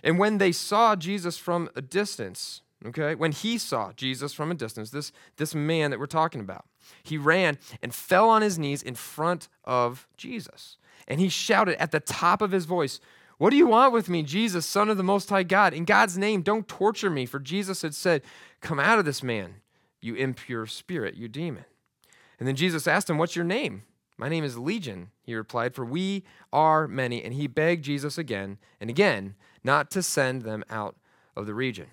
And 0.04 0.20
when 0.20 0.38
they 0.38 0.52
saw 0.52 0.96
Jesus 0.96 1.36
from 1.36 1.68
a 1.76 1.82
distance, 1.82 2.62
okay, 2.86 3.16
when 3.16 3.32
he 3.32 3.58
saw 3.58 3.92
Jesus 3.94 4.32
from 4.32 4.52
a 4.52 4.56
distance, 4.56 4.92
this 4.92 5.12
this 5.38 5.56
man 5.56 5.90
that 5.90 6.00
we're 6.00 6.06
talking 6.06 6.42
about, 6.42 6.66
he 7.02 7.18
ran 7.18 7.58
and 7.82 7.94
fell 7.94 8.30
on 8.30 8.44
his 8.44 8.60
knees 8.60 8.84
in 8.84 8.94
front 8.94 9.50
of 9.64 10.08
Jesus. 10.16 10.78
And 11.08 11.20
he 11.20 11.28
shouted 11.28 11.82
at 11.82 11.92
the 11.92 12.00
top 12.00 12.42
of 12.42 12.52
his 12.52 12.66
voice, 12.66 13.00
what 13.38 13.50
do 13.50 13.58
you 13.58 13.68
want 13.68 13.94
with 13.94 14.10
me, 14.10 14.24
Jesus, 14.24 14.66
Son 14.66 14.90
of 14.90 14.98
the 14.98 15.04
Most 15.04 15.30
High 15.30 15.44
God? 15.44 15.74
In 15.74 15.86
God's 15.86 16.18
name, 16.18 16.42
don't 16.42 16.68
torture 16.68 17.10
me. 17.10 17.26
For 17.26 17.40
Jesus 17.40 17.82
had 17.82 17.96
said, 17.96 18.22
Come 18.62 18.80
out 18.80 19.00
of 19.00 19.06
this 19.06 19.24
man, 19.24 19.56
you 20.02 20.16
impure 20.16 20.66
spirit, 20.66 21.16
you 21.16 21.28
demon. 21.28 21.66
And 22.40 22.48
then 22.48 22.56
Jesus 22.56 22.88
asked 22.88 23.10
him, 23.10 23.18
What's 23.18 23.36
your 23.36 23.46
name? 23.46 23.84
My 24.18 24.30
name 24.30 24.44
is 24.44 24.58
Legion, 24.58 25.10
he 25.24 25.34
replied, 25.34 25.74
for 25.74 25.84
we 25.84 26.24
are 26.52 26.88
many. 26.88 27.24
And 27.24 27.34
he 27.34 27.48
begged 27.48 27.84
Jesus 27.84 28.18
again 28.18 28.60
and 28.80 28.90
again 28.90 29.36
not 29.64 29.90
to 29.92 30.04
send 30.04 30.44
them 30.44 30.64
out 30.70 30.96
of 31.36 31.46
the 31.46 31.54
region. 31.54 31.88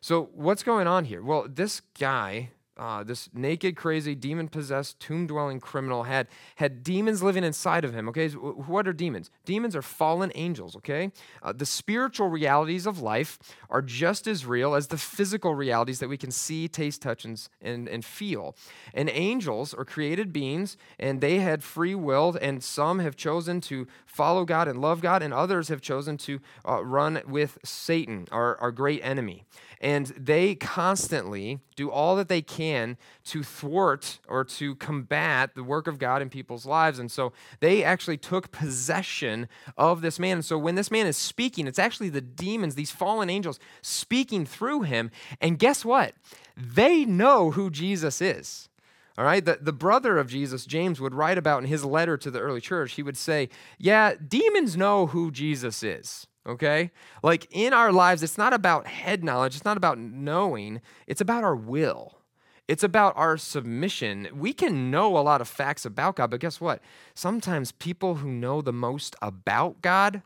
So, 0.00 0.28
what's 0.34 0.62
going 0.62 0.86
on 0.86 1.06
here? 1.06 1.22
Well, 1.22 1.46
this 1.48 1.80
guy 1.98 2.50
uh, 2.76 3.04
this 3.04 3.28
naked, 3.32 3.76
crazy, 3.76 4.14
demon 4.14 4.48
possessed, 4.48 4.98
tomb 4.98 5.26
dwelling 5.26 5.60
criminal 5.60 6.04
had, 6.04 6.26
had 6.56 6.82
demons 6.82 7.22
living 7.22 7.44
inside 7.44 7.84
of 7.84 7.94
him. 7.94 8.08
Okay, 8.08 8.28
what 8.30 8.88
are 8.88 8.92
demons? 8.92 9.30
Demons 9.44 9.76
are 9.76 9.82
fallen 9.82 10.32
angels. 10.34 10.74
Okay, 10.76 11.12
uh, 11.42 11.52
the 11.52 11.66
spiritual 11.66 12.28
realities 12.28 12.86
of 12.86 13.00
life 13.00 13.38
are 13.70 13.82
just 13.82 14.26
as 14.26 14.44
real 14.44 14.74
as 14.74 14.88
the 14.88 14.98
physical 14.98 15.54
realities 15.54 16.00
that 16.00 16.08
we 16.08 16.16
can 16.16 16.30
see, 16.30 16.66
taste, 16.68 17.02
touch, 17.02 17.24
and, 17.24 17.48
and, 17.60 17.88
and 17.88 18.04
feel. 18.04 18.56
And 18.92 19.08
angels 19.10 19.72
are 19.74 19.84
created 19.84 20.32
beings, 20.32 20.76
and 20.98 21.20
they 21.20 21.38
had 21.38 21.62
free 21.62 21.94
will, 21.94 22.36
and 22.40 22.62
some 22.62 22.98
have 22.98 23.16
chosen 23.16 23.60
to 23.62 23.86
follow 24.06 24.44
God 24.44 24.68
and 24.68 24.80
love 24.80 25.00
God, 25.00 25.22
and 25.22 25.32
others 25.32 25.68
have 25.68 25.80
chosen 25.80 26.16
to 26.18 26.40
uh, 26.68 26.84
run 26.84 27.22
with 27.26 27.58
Satan, 27.64 28.26
our, 28.32 28.56
our 28.60 28.72
great 28.72 29.00
enemy. 29.04 29.44
And 29.84 30.06
they 30.16 30.54
constantly 30.54 31.60
do 31.76 31.90
all 31.90 32.16
that 32.16 32.28
they 32.28 32.40
can 32.40 32.96
to 33.24 33.42
thwart 33.42 34.18
or 34.26 34.42
to 34.42 34.76
combat 34.76 35.54
the 35.54 35.62
work 35.62 35.86
of 35.86 35.98
God 35.98 36.22
in 36.22 36.30
people's 36.30 36.64
lives. 36.64 36.98
And 36.98 37.12
so 37.12 37.34
they 37.60 37.84
actually 37.84 38.16
took 38.16 38.50
possession 38.50 39.46
of 39.76 40.00
this 40.00 40.18
man. 40.18 40.38
And 40.38 40.44
so 40.44 40.56
when 40.56 40.74
this 40.74 40.90
man 40.90 41.06
is 41.06 41.18
speaking, 41.18 41.66
it's 41.66 41.78
actually 41.78 42.08
the 42.08 42.22
demons, 42.22 42.76
these 42.76 42.90
fallen 42.90 43.28
angels, 43.28 43.60
speaking 43.82 44.46
through 44.46 44.82
him. 44.84 45.10
And 45.38 45.58
guess 45.58 45.84
what? 45.84 46.14
They 46.56 47.04
know 47.04 47.50
who 47.50 47.68
Jesus 47.68 48.22
is. 48.22 48.70
All 49.18 49.26
right, 49.26 49.44
the, 49.44 49.58
the 49.60 49.70
brother 49.70 50.16
of 50.16 50.28
Jesus, 50.28 50.64
James, 50.64 50.98
would 50.98 51.14
write 51.14 51.36
about 51.36 51.62
in 51.62 51.68
his 51.68 51.84
letter 51.84 52.16
to 52.16 52.30
the 52.30 52.40
early 52.40 52.62
church, 52.62 52.94
he 52.94 53.02
would 53.02 53.18
say, 53.18 53.50
Yeah, 53.78 54.14
demons 54.14 54.78
know 54.78 55.08
who 55.08 55.30
Jesus 55.30 55.82
is 55.82 56.26
okay? 56.46 56.90
Like 57.22 57.46
in 57.50 57.72
our 57.72 57.92
lives, 57.92 58.22
it's 58.22 58.38
not 58.38 58.52
about 58.52 58.86
head 58.86 59.24
knowledge, 59.24 59.56
it's 59.56 59.64
not 59.64 59.76
about 59.76 59.98
knowing, 59.98 60.80
it's 61.06 61.20
about 61.20 61.44
our 61.44 61.56
will. 61.56 62.18
It's 62.66 62.82
about 62.82 63.12
our 63.16 63.36
submission. 63.36 64.28
We 64.32 64.54
can 64.54 64.90
know 64.90 65.18
a 65.18 65.20
lot 65.20 65.42
of 65.42 65.48
facts 65.48 65.84
about 65.84 66.16
God, 66.16 66.30
but 66.30 66.40
guess 66.40 66.62
what? 66.62 66.80
Sometimes 67.14 67.72
people 67.72 68.16
who 68.16 68.30
know 68.30 68.62
the 68.62 68.72
most 68.72 69.14
about 69.20 69.82
God 69.82 70.22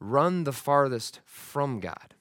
run 0.00 0.44
the 0.44 0.52
farthest 0.52 1.20
from 1.26 1.80
God. 1.80 2.14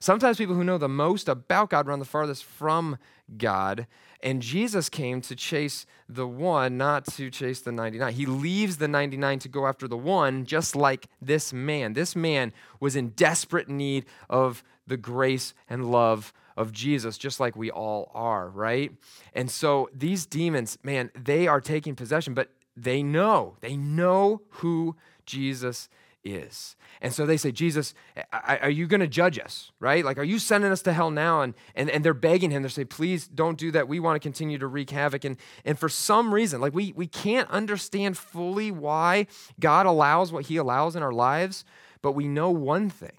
Sometimes 0.00 0.38
people 0.38 0.56
who 0.56 0.64
know 0.64 0.78
the 0.78 0.88
most 0.88 1.28
about 1.28 1.70
God 1.70 1.86
run 1.86 2.00
the 2.00 2.04
farthest 2.04 2.42
from 2.42 2.98
God. 3.36 3.86
And 4.22 4.40
Jesus 4.40 4.88
came 4.88 5.20
to 5.22 5.34
chase 5.34 5.84
the 6.08 6.28
one, 6.28 6.76
not 6.76 7.06
to 7.14 7.30
chase 7.30 7.60
the 7.60 7.72
99. 7.72 8.12
He 8.12 8.26
leaves 8.26 8.76
the 8.76 8.86
99 8.86 9.40
to 9.40 9.48
go 9.48 9.66
after 9.66 9.88
the 9.88 9.96
one, 9.96 10.44
just 10.44 10.76
like 10.76 11.08
this 11.20 11.52
man. 11.52 11.94
This 11.94 12.14
man 12.14 12.52
was 12.78 12.94
in 12.94 13.08
desperate 13.10 13.68
need 13.68 14.04
of 14.30 14.62
the 14.86 14.96
grace 14.96 15.54
and 15.68 15.90
love 15.90 16.32
of 16.56 16.72
Jesus, 16.72 17.18
just 17.18 17.40
like 17.40 17.56
we 17.56 17.70
all 17.70 18.10
are, 18.14 18.48
right? 18.48 18.92
And 19.32 19.50
so 19.50 19.88
these 19.92 20.26
demons, 20.26 20.78
man, 20.82 21.10
they 21.18 21.48
are 21.48 21.60
taking 21.60 21.96
possession, 21.96 22.34
but 22.34 22.50
they 22.76 23.02
know, 23.02 23.56
they 23.60 23.76
know 23.76 24.42
who 24.48 24.96
Jesus 25.26 25.88
is. 26.24 26.76
And 27.00 27.12
so 27.12 27.26
they 27.26 27.36
say, 27.36 27.50
Jesus, 27.50 27.94
are 28.32 28.70
you 28.70 28.86
going 28.86 29.00
to 29.00 29.08
judge 29.08 29.38
us, 29.38 29.72
right? 29.80 30.04
Like, 30.04 30.18
are 30.18 30.24
you 30.24 30.38
sending 30.38 30.70
us 30.70 30.82
to 30.82 30.92
hell 30.92 31.10
now? 31.10 31.42
And, 31.42 31.54
and, 31.74 31.90
and 31.90 32.04
they're 32.04 32.14
begging 32.14 32.50
him. 32.50 32.62
They 32.62 32.68
say, 32.68 32.84
please 32.84 33.26
don't 33.26 33.58
do 33.58 33.72
that. 33.72 33.88
We 33.88 33.98
want 33.98 34.14
to 34.16 34.20
continue 34.20 34.58
to 34.58 34.66
wreak 34.66 34.90
havoc. 34.90 35.24
And, 35.24 35.36
and 35.64 35.78
for 35.78 35.88
some 35.88 36.32
reason, 36.32 36.60
like, 36.60 36.74
we, 36.74 36.92
we 36.94 37.06
can't 37.06 37.50
understand 37.50 38.16
fully 38.16 38.70
why 38.70 39.26
God 39.58 39.86
allows 39.86 40.32
what 40.32 40.46
he 40.46 40.56
allows 40.56 40.94
in 40.94 41.02
our 41.02 41.12
lives, 41.12 41.64
but 42.02 42.12
we 42.12 42.28
know 42.28 42.50
one 42.50 42.88
thing. 42.88 43.16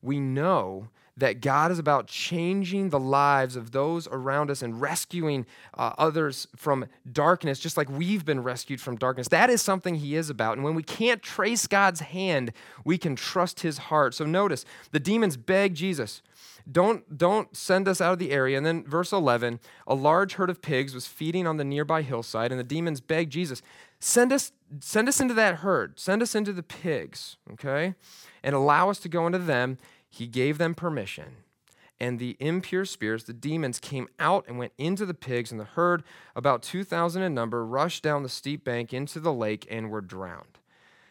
We 0.00 0.20
know 0.20 0.88
that 1.20 1.40
God 1.40 1.70
is 1.70 1.78
about 1.78 2.06
changing 2.06 2.90
the 2.90 2.98
lives 2.98 3.54
of 3.56 3.70
those 3.70 4.08
around 4.08 4.50
us 4.50 4.62
and 4.62 4.80
rescuing 4.80 5.46
uh, 5.74 5.92
others 5.96 6.48
from 6.56 6.86
darkness, 7.10 7.58
just 7.58 7.76
like 7.76 7.88
we've 7.88 8.24
been 8.24 8.42
rescued 8.42 8.80
from 8.80 8.96
darkness. 8.96 9.28
That 9.28 9.50
is 9.50 9.62
something 9.62 9.96
He 9.96 10.16
is 10.16 10.28
about. 10.30 10.56
And 10.56 10.64
when 10.64 10.74
we 10.74 10.82
can't 10.82 11.22
trace 11.22 11.66
God's 11.66 12.00
hand, 12.00 12.52
we 12.84 12.98
can 12.98 13.16
trust 13.16 13.60
His 13.60 13.78
heart. 13.78 14.14
So 14.14 14.24
notice 14.24 14.64
the 14.90 15.00
demons 15.00 15.36
beg 15.36 15.74
Jesus. 15.74 16.22
Don't, 16.70 17.16
don't 17.16 17.54
send 17.56 17.88
us 17.88 18.00
out 18.00 18.14
of 18.14 18.18
the 18.18 18.32
area. 18.32 18.56
And 18.56 18.66
then, 18.66 18.84
verse 18.84 19.12
11 19.12 19.60
a 19.86 19.94
large 19.94 20.34
herd 20.34 20.50
of 20.50 20.62
pigs 20.62 20.94
was 20.94 21.06
feeding 21.06 21.46
on 21.46 21.56
the 21.56 21.64
nearby 21.64 22.02
hillside, 22.02 22.50
and 22.50 22.58
the 22.58 22.64
demons 22.64 23.00
begged 23.00 23.32
Jesus, 23.32 23.62
send 23.98 24.32
us, 24.32 24.52
send 24.80 25.08
us 25.08 25.20
into 25.20 25.34
that 25.34 25.56
herd, 25.56 25.98
send 25.98 26.22
us 26.22 26.34
into 26.34 26.52
the 26.52 26.62
pigs, 26.62 27.36
okay? 27.52 27.94
And 28.42 28.54
allow 28.54 28.88
us 28.88 28.98
to 29.00 29.08
go 29.08 29.26
into 29.26 29.38
them 29.38 29.78
he 30.10 30.26
gave 30.26 30.58
them 30.58 30.74
permission. 30.74 31.36
And 31.98 32.18
the 32.18 32.36
impure 32.40 32.84
spirits, 32.84 33.24
the 33.24 33.32
demons, 33.32 33.78
came 33.78 34.08
out 34.18 34.46
and 34.48 34.58
went 34.58 34.72
into 34.78 35.04
the 35.04 35.14
pigs, 35.14 35.52
and 35.52 35.60
the 35.60 35.64
herd, 35.64 36.02
about 36.34 36.62
2,000 36.62 37.22
in 37.22 37.34
number, 37.34 37.64
rushed 37.64 38.02
down 38.02 38.22
the 38.22 38.28
steep 38.28 38.64
bank 38.64 38.92
into 38.92 39.20
the 39.20 39.32
lake 39.32 39.66
and 39.70 39.90
were 39.90 40.00
drowned. 40.00 40.58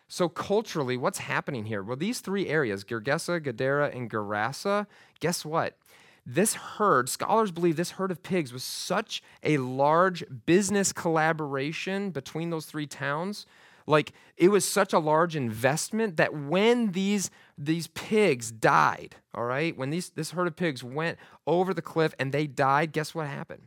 So, 0.07 0.27
culturally, 0.27 0.97
what's 0.97 1.19
happening 1.19 1.65
here? 1.65 1.83
Well, 1.83 1.95
these 1.95 2.19
three 2.19 2.47
areas, 2.47 2.83
Gergesa, 2.83 3.41
Gadara, 3.41 3.91
and 3.93 4.09
Gerasa, 4.09 4.87
guess 5.19 5.45
what? 5.45 5.77
This 6.25 6.55
herd, 6.55 7.07
scholars 7.09 7.51
believe 7.51 7.75
this 7.75 7.91
herd 7.91 8.09
of 8.09 8.23
pigs 8.23 8.51
was 8.51 8.63
such 8.63 9.21
a 9.43 9.59
large 9.59 10.23
business 10.47 10.91
collaboration 10.91 12.09
between 12.09 12.49
those 12.49 12.65
three 12.65 12.87
towns 12.87 13.45
like 13.89 14.13
it 14.37 14.49
was 14.49 14.63
such 14.63 14.93
a 14.93 14.99
large 14.99 15.35
investment 15.35 16.17
that 16.17 16.33
when 16.33 16.91
these 16.91 17.31
these 17.57 17.87
pigs 17.87 18.51
died, 18.51 19.15
all 19.33 19.45
right, 19.45 19.75
when 19.75 19.89
these 19.89 20.11
this 20.11 20.31
herd 20.31 20.47
of 20.47 20.55
pigs 20.55 20.83
went 20.83 21.17
over 21.47 21.73
the 21.73 21.81
cliff 21.81 22.13
and 22.19 22.31
they 22.31 22.45
died, 22.47 22.91
guess 22.93 23.15
what 23.15 23.27
happened? 23.27 23.63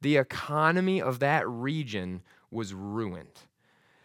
The 0.00 0.16
economy 0.16 1.00
of 1.00 1.20
that 1.20 1.48
region 1.48 2.22
was 2.50 2.74
ruined. 2.74 3.40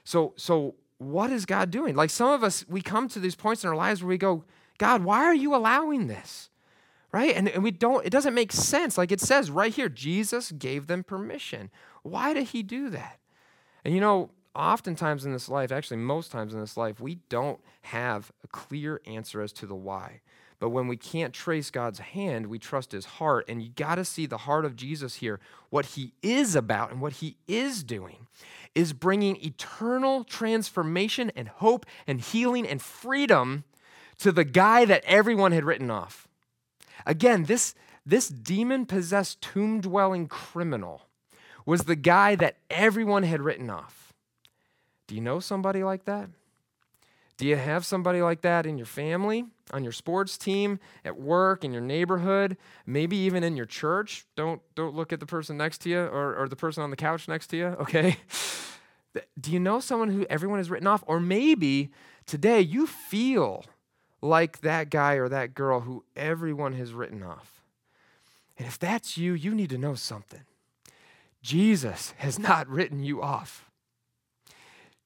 So 0.03 0.33
so 0.37 0.75
what 0.97 1.31
is 1.31 1.45
God 1.45 1.71
doing? 1.71 1.95
Like 1.95 2.09
some 2.09 2.29
of 2.29 2.43
us, 2.43 2.65
we 2.69 2.81
come 2.81 3.07
to 3.09 3.19
these 3.19 3.35
points 3.35 3.63
in 3.63 3.69
our 3.69 3.75
lives 3.75 4.01
where 4.01 4.09
we 4.09 4.17
go, 4.17 4.43
God, 4.77 5.03
why 5.03 5.23
are 5.23 5.35
you 5.35 5.55
allowing 5.55 6.07
this? 6.07 6.49
Right? 7.11 7.35
And, 7.35 7.47
and 7.47 7.63
we 7.63 7.71
don't, 7.71 8.05
it 8.05 8.09
doesn't 8.09 8.33
make 8.33 8.51
sense. 8.51 8.97
Like 8.97 9.11
it 9.11 9.21
says 9.21 9.49
right 9.49 9.73
here, 9.73 9.89
Jesus 9.89 10.51
gave 10.51 10.87
them 10.87 11.03
permission. 11.03 11.69
Why 12.03 12.33
did 12.33 12.47
he 12.47 12.61
do 12.61 12.89
that? 12.89 13.19
And 13.83 13.93
you 13.93 14.01
know, 14.01 14.31
oftentimes 14.55 15.25
in 15.25 15.33
this 15.33 15.49
life, 15.49 15.71
actually, 15.71 15.97
most 15.97 16.31
times 16.31 16.53
in 16.53 16.59
this 16.59 16.77
life, 16.77 16.99
we 16.99 17.19
don't 17.29 17.59
have 17.83 18.31
a 18.43 18.47
clear 18.47 19.01
answer 19.05 19.41
as 19.41 19.51
to 19.53 19.65
the 19.65 19.75
why. 19.75 20.21
But 20.59 20.69
when 20.69 20.87
we 20.87 20.97
can't 20.97 21.33
trace 21.33 21.69
God's 21.69 21.99
hand, 21.99 22.47
we 22.47 22.59
trust 22.59 22.91
his 22.91 23.05
heart. 23.05 23.45
And 23.47 23.61
you 23.61 23.69
got 23.69 23.95
to 23.95 24.05
see 24.05 24.25
the 24.25 24.39
heart 24.39 24.65
of 24.65 24.75
Jesus 24.75 25.15
here. 25.15 25.39
What 25.69 25.85
he 25.85 26.13
is 26.21 26.55
about 26.55 26.91
and 26.91 27.01
what 27.01 27.13
he 27.13 27.37
is 27.47 27.83
doing 27.83 28.27
is 28.73 28.93
bringing 28.93 29.35
eternal 29.43 30.23
transformation 30.23 31.31
and 31.35 31.47
hope 31.47 31.85
and 32.07 32.21
healing 32.21 32.67
and 32.67 32.81
freedom 32.81 33.65
to 34.19 34.31
the 34.31 34.45
guy 34.45 34.85
that 34.85 35.03
everyone 35.05 35.51
had 35.51 35.65
written 35.65 35.91
off. 35.91 36.27
Again, 37.05 37.43
this, 37.43 37.75
this 38.05 38.29
demon 38.29 38.85
possessed 38.85 39.41
tomb 39.41 39.81
dwelling 39.81 40.27
criminal 40.27 41.03
was 41.65 41.81
the 41.81 41.95
guy 41.95 42.35
that 42.35 42.57
everyone 42.69 43.23
had 43.23 43.41
written 43.41 43.69
off. 43.69 44.04
Do 45.07 45.15
you 45.15 45.21
know 45.21 45.39
somebody 45.39 45.83
like 45.83 46.05
that? 46.05 46.29
Do 47.37 47.45
you 47.45 47.57
have 47.57 47.85
somebody 47.85 48.21
like 48.21 48.41
that 48.41 48.65
in 48.65 48.77
your 48.77 48.85
family, 48.85 49.45
on 49.71 49.83
your 49.83 49.91
sports 49.91 50.37
team, 50.37 50.79
at 51.03 51.19
work, 51.19 51.65
in 51.65 51.73
your 51.73 51.81
neighborhood, 51.81 52.55
maybe 52.85 53.17
even 53.17 53.43
in 53.43 53.57
your 53.57 53.65
church? 53.65 54.25
Don't, 54.35 54.61
don't 54.73 54.95
look 54.95 55.11
at 55.11 55.19
the 55.19 55.25
person 55.25 55.57
next 55.57 55.79
to 55.79 55.89
you 55.89 55.99
or, 55.99 56.35
or 56.35 56.47
the 56.47 56.55
person 56.55 56.81
on 56.81 56.91
the 56.91 56.95
couch 56.95 57.27
next 57.27 57.47
to 57.47 57.57
you, 57.57 57.65
okay? 57.79 58.17
Do 59.39 59.51
you 59.51 59.59
know 59.59 59.79
someone 59.79 60.09
who 60.09 60.25
everyone 60.29 60.59
has 60.59 60.69
written 60.69 60.87
off? 60.87 61.03
Or 61.07 61.19
maybe 61.19 61.91
today 62.25 62.61
you 62.61 62.87
feel 62.87 63.65
like 64.21 64.61
that 64.61 64.89
guy 64.89 65.15
or 65.15 65.29
that 65.29 65.53
girl 65.53 65.81
who 65.81 66.03
everyone 66.15 66.73
has 66.73 66.93
written 66.93 67.21
off. 67.21 67.61
And 68.57 68.67
if 68.67 68.79
that's 68.79 69.17
you, 69.17 69.33
you 69.33 69.53
need 69.53 69.69
to 69.69 69.77
know 69.77 69.95
something. 69.95 70.41
Jesus 71.41 72.13
has 72.17 72.39
not 72.39 72.67
written 72.67 73.03
you 73.03 73.21
off. 73.21 73.69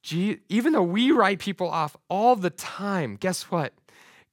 Even 0.04 0.74
though 0.74 0.84
we 0.84 1.12
write 1.12 1.40
people 1.40 1.70
off 1.70 1.96
all 2.10 2.36
the 2.36 2.50
time, 2.50 3.16
guess 3.16 3.44
what? 3.44 3.74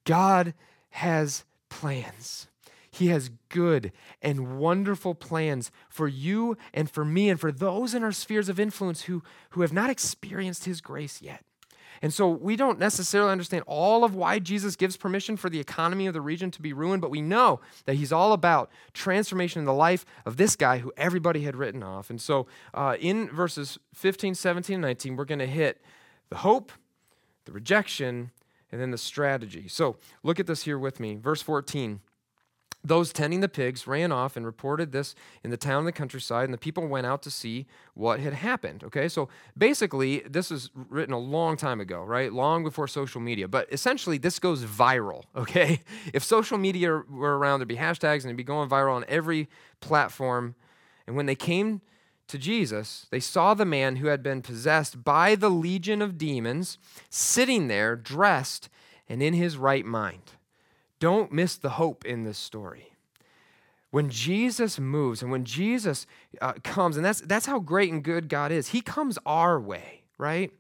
God 0.05 0.55
has 0.91 1.45
plans. 1.69 2.49
He 2.91 3.09
has 3.09 3.31
good 3.51 3.93
and 4.23 4.59
wonderful 4.59 5.15
plans 5.15 5.71
for 5.89 6.09
you 6.09 6.57
and 6.73 6.91
for 6.91 7.05
me 7.05 7.29
and 7.29 7.39
for 7.39 7.53
those 7.53 7.95
in 7.95 8.03
our 8.03 8.13
spheres 8.13 8.49
of 8.49 8.59
influence 8.59 9.03
who, 9.03 9.23
who 9.51 9.61
have 9.61 9.73
not 9.73 9.91
experienced 9.91 10.65
His 10.65 10.81
grace 10.81 11.21
yet. 11.21 11.45
And 12.03 12.13
so 12.13 12.29
we 12.29 12.57
don't 12.57 12.79
necessarily 12.79 13.33
understand 13.33 13.65
all 13.67 14.05
of 14.05 14.15
why 14.15 14.39
Jesus 14.39 14.77
gives 14.77 14.97
permission 14.97 15.37
for 15.37 15.51
the 15.51 15.61
economy 15.61 16.07
of 16.07 16.15
the 16.15 16.21
region 16.21 16.51
to 16.53 16.63
be 16.63 16.73
ruined, 16.73 17.03
but 17.03 17.11
we 17.11 17.21
know 17.21 17.61
that 17.85 17.95
he's 17.95 18.13
all 18.13 18.33
about 18.33 18.71
transformation 18.93 19.61
in 19.61 19.67
the 19.67 19.73
life 19.73 20.05
of 20.25 20.37
this 20.37 20.57
guy 20.57 20.79
who 20.79 20.93
everybody 20.97 21.43
had 21.43 21.57
written 21.57 21.83
off. 21.83 22.11
And 22.11 22.21
so 22.21 22.47
uh, 22.75 22.97
in 23.01 23.29
verses 23.29 23.79
15, 23.95 24.35
17, 24.35 24.75
and 24.75 24.83
19, 24.83 25.17
we're 25.17 25.25
going 25.25 25.39
to 25.39 25.47
hit 25.47 25.81
the 26.29 26.37
hope, 26.37 26.73
the 27.45 27.53
rejection, 27.53 28.31
and 28.73 28.81
then 28.81 28.91
the 28.91 28.99
strategy. 28.99 29.69
So 29.69 29.97
look 30.23 30.41
at 30.41 30.47
this 30.47 30.63
here 30.63 30.79
with 30.79 31.01
me. 31.01 31.17
Verse 31.17 31.43
14. 31.43 32.01
Those 32.87 33.13
tending 33.13 33.41
the 33.41 33.49
pigs 33.49 33.89
ran 33.89 34.13
off 34.13 34.37
and 34.37 34.47
reported 34.47 34.93
this 34.93 35.17
in 35.43 35.51
the 35.51 35.57
town 35.57 35.79
and 35.79 35.89
the 35.89 35.93
countryside, 35.93 36.45
and 36.45 36.55
the 36.55 36.59
people 36.59 36.87
went 36.87 37.05
out 37.05 37.21
to 37.23 37.31
see 37.33 37.67
what 37.95 38.21
had 38.21 38.33
happened. 38.33 38.85
Okay, 38.85 39.09
so 39.09 39.29
basically, 39.59 40.21
this 40.21 40.53
is 40.53 40.71
written 40.75 41.13
a 41.13 41.19
long 41.19 41.57
time 41.57 41.81
ago, 41.81 42.05
right? 42.05 42.33
Long 42.33 42.63
before 42.63 42.87
social 42.87 43.21
media. 43.21 43.49
But 43.49 43.67
essentially, 43.73 44.19
this 44.19 44.39
goes 44.39 44.65
viral, 44.65 45.25
okay? 45.37 45.81
If 46.15 46.23
social 46.23 46.59
media 46.59 47.03
were 47.11 47.37
around, 47.37 47.59
there'd 47.59 47.69
be 47.69 47.77
hashtags 47.77 48.19
and 48.19 48.27
it'd 48.27 48.37
be 48.37 48.45
going 48.45 48.69
viral 48.69 48.95
on 48.95 49.05
every 49.09 49.49
platform. 49.81 50.55
And 51.09 51.17
when 51.17 51.27
they 51.27 51.35
came 51.35 51.81
to 52.29 52.39
Jesus, 52.39 53.09
they 53.11 53.21
saw 53.21 53.55
the 53.55 53.65
man 53.65 53.97
who 53.97 54.07
had 54.07 54.23
been 54.23 54.43
possessed 54.43 55.03
by 55.03 55.35
the 55.35 55.51
legion 55.51 56.03
of 56.03 56.19
demons 56.19 56.79
sitting 57.11 57.67
there, 57.67 57.97
dressed 57.97 58.69
and 59.09 59.23
in 59.23 59.35
his 59.35 59.57
right 59.57 59.85
mind. 59.85 60.36
Don't 60.99 61.33
miss 61.33 61.57
the 61.57 61.71
hope 61.71 62.05
in 62.05 62.25
this 62.25 62.39
story. 62.39 62.93
When 63.91 64.11
Jesus 64.11 64.79
moves 64.79 65.23
and 65.23 65.31
when 65.31 65.45
Jesus 65.45 66.07
uh, 66.41 66.55
comes, 66.65 66.97
and 66.97 67.05
that's, 67.05 67.21
that's 67.21 67.47
how 67.47 67.59
great 67.59 67.93
and 67.93 68.03
good 68.03 68.29
God 68.29 68.53
is, 68.53 68.69
He 68.69 68.81
comes 68.81 69.19
our 69.25 69.61
way, 69.61 70.03
right? 70.19 70.53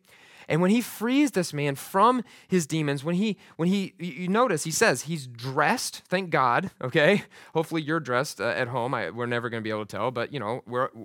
And 0.48 0.60
when 0.60 0.70
he 0.70 0.80
frees 0.80 1.32
this 1.32 1.52
man 1.52 1.74
from 1.74 2.22
his 2.46 2.66
demons, 2.66 3.02
when 3.02 3.16
he, 3.16 3.36
when 3.56 3.68
he, 3.68 3.94
you 3.98 4.28
notice, 4.28 4.64
he 4.64 4.70
says 4.70 5.02
he's 5.02 5.26
dressed. 5.26 6.02
Thank 6.08 6.30
God. 6.30 6.70
Okay, 6.86 7.24
hopefully 7.52 7.82
you're 7.82 7.98
dressed 7.98 8.40
uh, 8.40 8.44
at 8.44 8.68
home. 8.68 8.94
I, 8.94 9.10
we're 9.10 9.26
never 9.26 9.50
going 9.50 9.60
to 9.60 9.64
be 9.64 9.70
able 9.70 9.86
to 9.86 9.96
tell, 9.96 10.12
but 10.12 10.32
you 10.32 10.38
know, 10.38 10.62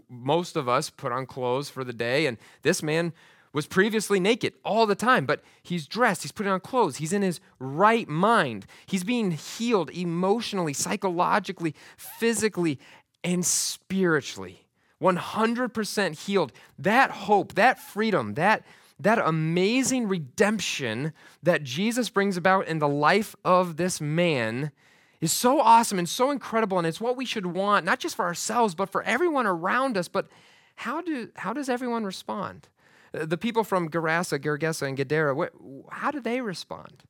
most 0.09 0.55
of 0.55 0.69
us 0.69 0.91
put 0.91 1.11
on 1.11 1.25
clothes 1.25 1.69
for 1.69 1.83
the 1.83 1.93
day, 1.93 2.27
and 2.27 2.37
this 2.61 2.83
man 2.83 3.11
was 3.53 3.67
previously 3.67 4.19
naked 4.19 4.53
all 4.63 4.85
the 4.85 4.95
time, 4.95 5.25
but 5.25 5.41
he's 5.61 5.87
dressed, 5.87 6.21
he's 6.23 6.31
putting 6.31 6.51
on 6.51 6.59
clothes, 6.59 6.97
he's 6.97 7.13
in 7.13 7.21
his 7.21 7.39
right 7.59 8.07
mind. 8.07 8.65
He's 8.85 9.03
being 9.03 9.31
healed 9.31 9.89
emotionally, 9.91 10.73
psychologically, 10.73 11.75
physically, 11.97 12.79
and 13.23 13.45
spiritually. 13.45 14.65
100% 15.01 16.25
healed. 16.25 16.51
That 16.77 17.11
hope, 17.11 17.55
that 17.55 17.79
freedom, 17.79 18.35
that, 18.35 18.63
that 18.99 19.19
amazing 19.19 20.07
redemption 20.07 21.11
that 21.41 21.63
Jesus 21.63 22.09
brings 22.09 22.37
about 22.37 22.67
in 22.67 22.79
the 22.79 22.87
life 22.87 23.35
of 23.43 23.77
this 23.77 23.99
man 23.99 24.71
is 25.19 25.31
so 25.31 25.59
awesome 25.59 25.99
and 25.99 26.07
so 26.07 26.31
incredible. 26.31 26.77
And 26.77 26.87
it's 26.87 27.01
what 27.01 27.17
we 27.17 27.25
should 27.25 27.47
want, 27.47 27.85
not 27.85 27.99
just 27.99 28.15
for 28.15 28.25
ourselves, 28.25 28.75
but 28.75 28.89
for 28.89 29.03
everyone 29.03 29.47
around 29.47 29.97
us. 29.97 30.07
But 30.07 30.27
how, 30.75 31.01
do, 31.01 31.29
how 31.35 31.53
does 31.53 31.69
everyone 31.69 32.05
respond? 32.05 32.67
The 33.11 33.37
people 33.37 33.63
from 33.63 33.89
Gerasa, 33.89 34.39
Gergesa, 34.39 34.87
and 34.87 34.95
Gadara, 34.95 35.35
what, 35.35 35.51
how 35.91 36.11
did 36.11 36.23
they 36.23 36.41
respond? 36.41 37.03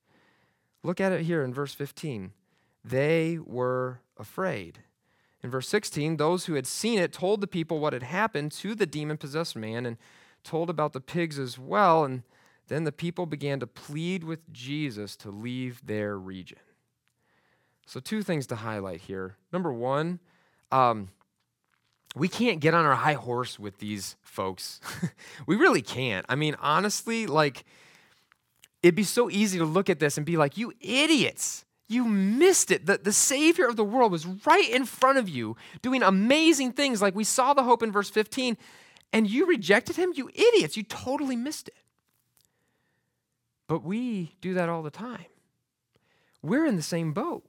Look 0.83 0.99
at 0.99 1.11
it 1.11 1.21
here 1.21 1.43
in 1.43 1.53
verse 1.53 1.73
15. 1.73 2.31
They 2.83 3.37
were 3.43 3.99
afraid. 4.17 4.79
In 5.43 5.49
verse 5.49 5.67
16, 5.69 6.17
those 6.17 6.45
who 6.45 6.53
had 6.53 6.67
seen 6.67 6.99
it 6.99 7.13
told 7.13 7.41
the 7.41 7.47
people 7.47 7.79
what 7.79 7.93
had 7.93 8.03
happened 8.03 8.51
to 8.53 8.75
the 8.75 8.85
demon 8.85 9.17
possessed 9.17 9.55
man 9.55 9.85
and 9.85 9.97
told 10.43 10.69
about 10.69 10.93
the 10.93 11.01
pigs 11.01 11.37
as 11.37 11.59
well. 11.59 12.03
And 12.03 12.23
then 12.67 12.83
the 12.83 12.91
people 12.91 13.25
began 13.25 13.59
to 13.59 13.67
plead 13.67 14.23
with 14.23 14.51
Jesus 14.51 15.15
to 15.17 15.29
leave 15.29 15.85
their 15.85 16.17
region. 16.17 16.59
So, 17.85 17.99
two 17.99 18.23
things 18.23 18.47
to 18.47 18.57
highlight 18.57 19.01
here. 19.01 19.35
Number 19.51 19.73
one, 19.73 20.19
um, 20.71 21.09
we 22.15 22.27
can't 22.27 22.59
get 22.59 22.73
on 22.73 22.85
our 22.85 22.95
high 22.95 23.13
horse 23.13 23.57
with 23.57 23.79
these 23.79 24.15
folks. 24.21 24.79
we 25.45 25.55
really 25.55 25.81
can't. 25.81 26.25
I 26.27 26.35
mean, 26.35 26.55
honestly, 26.59 27.25
like, 27.25 27.63
it'd 28.83 28.95
be 28.95 29.03
so 29.03 29.29
easy 29.29 29.57
to 29.59 29.65
look 29.65 29.89
at 29.89 29.99
this 29.99 30.17
and 30.17 30.25
be 30.25 30.37
like, 30.37 30.57
you 30.57 30.73
idiots. 30.81 31.65
You 31.87 32.05
missed 32.05 32.71
it. 32.71 32.85
The, 32.85 32.97
the 32.97 33.13
Savior 33.13 33.67
of 33.67 33.75
the 33.75 33.83
world 33.83 34.11
was 34.11 34.25
right 34.45 34.69
in 34.69 34.85
front 34.85 35.17
of 35.17 35.29
you 35.29 35.55
doing 35.81 36.03
amazing 36.03 36.73
things, 36.73 37.01
like 37.01 37.15
we 37.15 37.23
saw 37.23 37.53
the 37.53 37.63
hope 37.63 37.83
in 37.83 37.91
verse 37.91 38.09
15, 38.09 38.57
and 39.13 39.29
you 39.29 39.45
rejected 39.45 39.97
him? 39.97 40.13
You 40.15 40.29
idiots. 40.33 40.77
You 40.77 40.83
totally 40.83 41.35
missed 41.35 41.67
it. 41.67 41.75
But 43.67 43.83
we 43.83 44.35
do 44.41 44.53
that 44.55 44.69
all 44.69 44.83
the 44.83 44.91
time. 44.91 45.25
We're 46.41 46.65
in 46.65 46.75
the 46.75 46.81
same 46.81 47.13
boat. 47.13 47.45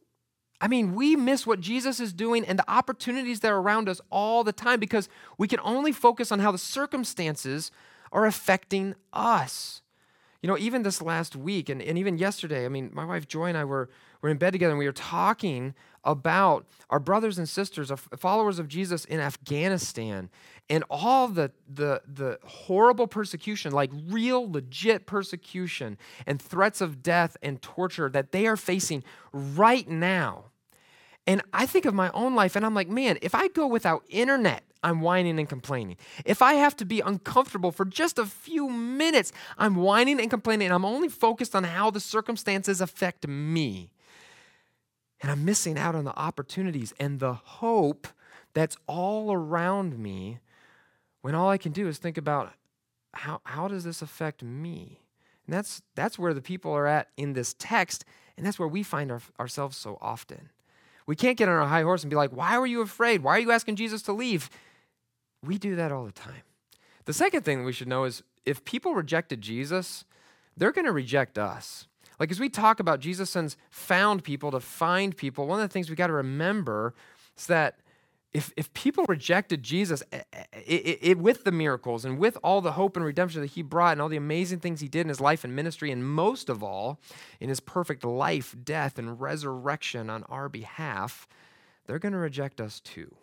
I 0.62 0.68
mean, 0.68 0.94
we 0.94 1.16
miss 1.16 1.44
what 1.44 1.60
Jesus 1.60 1.98
is 1.98 2.12
doing 2.12 2.44
and 2.44 2.56
the 2.56 2.70
opportunities 2.70 3.40
that 3.40 3.50
are 3.50 3.58
around 3.58 3.88
us 3.88 4.00
all 4.10 4.44
the 4.44 4.52
time 4.52 4.78
because 4.78 5.08
we 5.36 5.48
can 5.48 5.58
only 5.64 5.90
focus 5.90 6.30
on 6.30 6.38
how 6.38 6.52
the 6.52 6.58
circumstances 6.58 7.72
are 8.12 8.26
affecting 8.26 8.94
us. 9.12 9.82
You 10.40 10.46
know, 10.46 10.56
even 10.56 10.84
this 10.84 11.02
last 11.02 11.34
week 11.34 11.68
and, 11.68 11.82
and 11.82 11.98
even 11.98 12.16
yesterday, 12.16 12.64
I 12.64 12.68
mean, 12.68 12.90
my 12.92 13.04
wife 13.04 13.26
Joy 13.26 13.46
and 13.46 13.58
I 13.58 13.64
were, 13.64 13.90
were 14.20 14.28
in 14.28 14.36
bed 14.36 14.52
together 14.52 14.70
and 14.70 14.78
we 14.78 14.86
were 14.86 14.92
talking 14.92 15.74
about 16.04 16.64
our 16.90 17.00
brothers 17.00 17.38
and 17.38 17.48
sisters, 17.48 17.90
our 17.90 17.96
followers 17.96 18.60
of 18.60 18.68
Jesus 18.68 19.04
in 19.04 19.18
Afghanistan, 19.18 20.30
and 20.70 20.84
all 20.88 21.26
the, 21.26 21.50
the, 21.68 22.02
the 22.06 22.38
horrible 22.44 23.08
persecution, 23.08 23.72
like 23.72 23.90
real, 24.08 24.48
legit 24.48 25.06
persecution 25.06 25.98
and 26.24 26.40
threats 26.40 26.80
of 26.80 27.02
death 27.02 27.36
and 27.42 27.60
torture 27.62 28.08
that 28.10 28.30
they 28.30 28.46
are 28.46 28.56
facing 28.56 29.02
right 29.32 29.88
now. 29.88 30.51
And 31.26 31.42
I 31.52 31.66
think 31.66 31.84
of 31.84 31.94
my 31.94 32.10
own 32.12 32.34
life 32.34 32.56
and 32.56 32.66
I'm 32.66 32.74
like, 32.74 32.88
man, 32.88 33.18
if 33.22 33.34
I 33.34 33.48
go 33.48 33.66
without 33.66 34.04
internet, 34.08 34.64
I'm 34.82 35.00
whining 35.00 35.38
and 35.38 35.48
complaining. 35.48 35.96
If 36.24 36.42
I 36.42 36.54
have 36.54 36.76
to 36.78 36.84
be 36.84 37.00
uncomfortable 37.00 37.70
for 37.70 37.84
just 37.84 38.18
a 38.18 38.26
few 38.26 38.68
minutes, 38.68 39.32
I'm 39.56 39.76
whining 39.76 40.20
and 40.20 40.28
complaining. 40.28 40.66
And 40.66 40.74
I'm 40.74 40.84
only 40.84 41.08
focused 41.08 41.54
on 41.54 41.64
how 41.64 41.90
the 41.90 42.00
circumstances 42.00 42.80
affect 42.80 43.28
me. 43.28 43.92
And 45.20 45.30
I'm 45.30 45.44
missing 45.44 45.78
out 45.78 45.94
on 45.94 46.04
the 46.04 46.18
opportunities 46.18 46.92
and 46.98 47.20
the 47.20 47.34
hope 47.34 48.08
that's 48.54 48.76
all 48.88 49.32
around 49.32 49.96
me 49.96 50.40
when 51.20 51.36
all 51.36 51.48
I 51.48 51.58
can 51.58 51.70
do 51.70 51.86
is 51.86 51.98
think 51.98 52.18
about 52.18 52.52
how, 53.14 53.40
how 53.44 53.68
does 53.68 53.84
this 53.84 54.02
affect 54.02 54.42
me? 54.42 55.00
And 55.46 55.54
that's, 55.54 55.82
that's 55.94 56.18
where 56.18 56.34
the 56.34 56.42
people 56.42 56.72
are 56.72 56.86
at 56.86 57.08
in 57.16 57.32
this 57.32 57.54
text, 57.58 58.04
and 58.36 58.44
that's 58.44 58.58
where 58.58 58.68
we 58.68 58.82
find 58.82 59.12
our, 59.12 59.20
ourselves 59.38 59.76
so 59.76 59.98
often. 60.00 60.50
We 61.12 61.16
can't 61.16 61.36
get 61.36 61.46
on 61.46 61.56
our 61.56 61.68
high 61.68 61.82
horse 61.82 62.02
and 62.02 62.08
be 62.08 62.16
like, 62.16 62.30
why 62.30 62.58
were 62.58 62.64
you 62.64 62.80
afraid? 62.80 63.22
Why 63.22 63.36
are 63.36 63.38
you 63.38 63.50
asking 63.50 63.76
Jesus 63.76 64.00
to 64.04 64.14
leave? 64.14 64.48
We 65.44 65.58
do 65.58 65.76
that 65.76 65.92
all 65.92 66.06
the 66.06 66.10
time. 66.10 66.40
The 67.04 67.12
second 67.12 67.42
thing 67.42 67.64
we 67.64 67.72
should 67.74 67.86
know 67.86 68.04
is 68.04 68.22
if 68.46 68.64
people 68.64 68.94
rejected 68.94 69.42
Jesus, 69.42 70.06
they're 70.56 70.72
going 70.72 70.86
to 70.86 70.90
reject 70.92 71.36
us. 71.36 71.86
Like 72.18 72.30
as 72.30 72.40
we 72.40 72.48
talk 72.48 72.80
about 72.80 73.00
Jesus 73.00 73.28
sends 73.28 73.58
found 73.68 74.24
people 74.24 74.50
to 74.52 74.60
find 74.60 75.14
people, 75.14 75.46
one 75.46 75.60
of 75.60 75.68
the 75.68 75.70
things 75.70 75.90
we 75.90 75.96
got 75.96 76.06
to 76.06 76.14
remember 76.14 76.94
is 77.36 77.44
that 77.44 77.80
if, 78.34 78.52
if 78.56 78.72
people 78.72 79.04
rejected 79.08 79.62
Jesus 79.62 80.02
it, 80.12 80.26
eh, 80.32 80.42
eh, 80.52 80.60
it, 80.66 80.98
it, 81.02 81.18
with 81.18 81.44
the 81.44 81.52
miracles 81.52 82.04
and 82.04 82.18
with 82.18 82.38
all 82.42 82.60
the 82.60 82.72
hope 82.72 82.96
and 82.96 83.04
redemption 83.04 83.40
that 83.42 83.50
he 83.50 83.62
brought 83.62 83.92
and 83.92 84.02
all 84.02 84.08
the 84.08 84.16
amazing 84.16 84.60
things 84.60 84.80
he 84.80 84.88
did 84.88 85.02
in 85.02 85.08
his 85.08 85.20
life 85.20 85.44
and 85.44 85.54
ministry, 85.54 85.90
and 85.90 86.06
most 86.06 86.48
of 86.48 86.62
all, 86.62 86.98
in 87.40 87.48
his 87.48 87.60
perfect 87.60 88.04
life, 88.04 88.56
death, 88.64 88.98
and 88.98 89.20
resurrection 89.20 90.08
on 90.08 90.22
our 90.24 90.48
behalf, 90.48 91.28
they're 91.86 91.98
going 91.98 92.12
to 92.12 92.18
reject 92.18 92.60
us 92.60 92.80
too. 92.80 93.14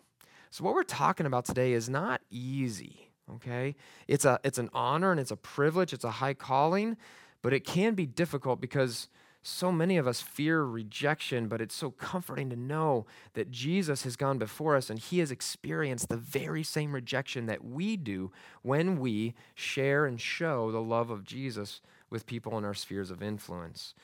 So, 0.50 0.64
what 0.64 0.74
we're 0.74 0.82
talking 0.82 1.26
about 1.26 1.44
today 1.44 1.72
is 1.72 1.88
not 1.88 2.20
easy, 2.30 3.10
okay? 3.36 3.74
It's, 4.06 4.24
a, 4.24 4.38
it's 4.44 4.58
an 4.58 4.70
honor 4.72 5.10
and 5.10 5.20
it's 5.20 5.30
a 5.30 5.36
privilege, 5.36 5.92
it's 5.92 6.04
a 6.04 6.10
high 6.10 6.34
calling, 6.34 6.96
but 7.42 7.52
it 7.52 7.64
can 7.64 7.94
be 7.94 8.06
difficult 8.06 8.60
because 8.60 9.08
so 9.42 9.72
many 9.72 9.96
of 9.96 10.06
us 10.06 10.20
fear 10.20 10.62
rejection, 10.64 11.48
but 11.48 11.60
it's 11.60 11.74
so 11.74 11.90
comforting 11.90 12.50
to 12.50 12.56
know 12.56 13.06
that 13.34 13.50
Jesus 13.50 14.02
has 14.02 14.16
gone 14.16 14.38
before 14.38 14.76
us 14.76 14.90
and 14.90 14.98
he 14.98 15.18
has 15.20 15.30
experienced 15.30 16.08
the 16.08 16.16
very 16.16 16.62
same 16.62 16.92
rejection 16.92 17.46
that 17.46 17.64
we 17.64 17.96
do 17.96 18.30
when 18.62 18.98
we 18.98 19.34
share 19.54 20.04
and 20.04 20.20
show 20.20 20.70
the 20.70 20.82
love 20.82 21.10
of 21.10 21.24
Jesus 21.24 21.80
with 22.10 22.26
people 22.26 22.58
in 22.58 22.64
our 22.64 22.74
spheres 22.74 23.10
of 23.10 23.22
influence. 23.22 23.94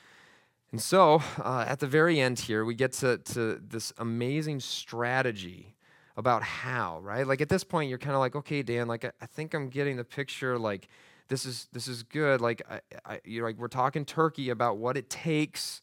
And 0.72 0.81
so, 0.81 1.22
uh, 1.38 1.64
at 1.68 1.81
the 1.81 1.87
very 1.87 2.18
end 2.18 2.40
here, 2.40 2.64
we 2.64 2.75
get 2.75 2.92
to, 2.94 3.18
to 3.18 3.61
this 3.68 3.92
amazing 3.99 4.61
strategy 4.61 5.77
about 6.16 6.42
how, 6.42 6.99
right? 7.01 7.27
Like 7.27 7.40
at 7.40 7.49
this 7.49 7.62
point, 7.62 7.90
you're 7.90 7.99
kind 7.99 8.14
of 8.14 8.20
like, 8.20 8.35
okay, 8.35 8.62
Dan, 8.62 8.88
like 8.88 9.05
I, 9.05 9.12
I 9.20 9.27
think 9.27 9.55
I'm 9.55 9.68
getting 9.68 9.96
the 9.96 10.05
picture. 10.05 10.59
Like, 10.59 10.88
this 11.29 11.47
is 11.47 11.69
this 11.73 11.89
is 11.89 12.03
good. 12.03 12.41
Like 12.41 12.62
I, 12.71 12.81
I, 13.05 13.21
you 13.25 13.41
know, 13.41 13.47
like 13.47 13.59
we're 13.59 13.69
talking 13.69 14.05
Turkey 14.05 14.51
about 14.51 14.79
what 14.79 14.97
it 14.97 15.11
takes 15.11 15.83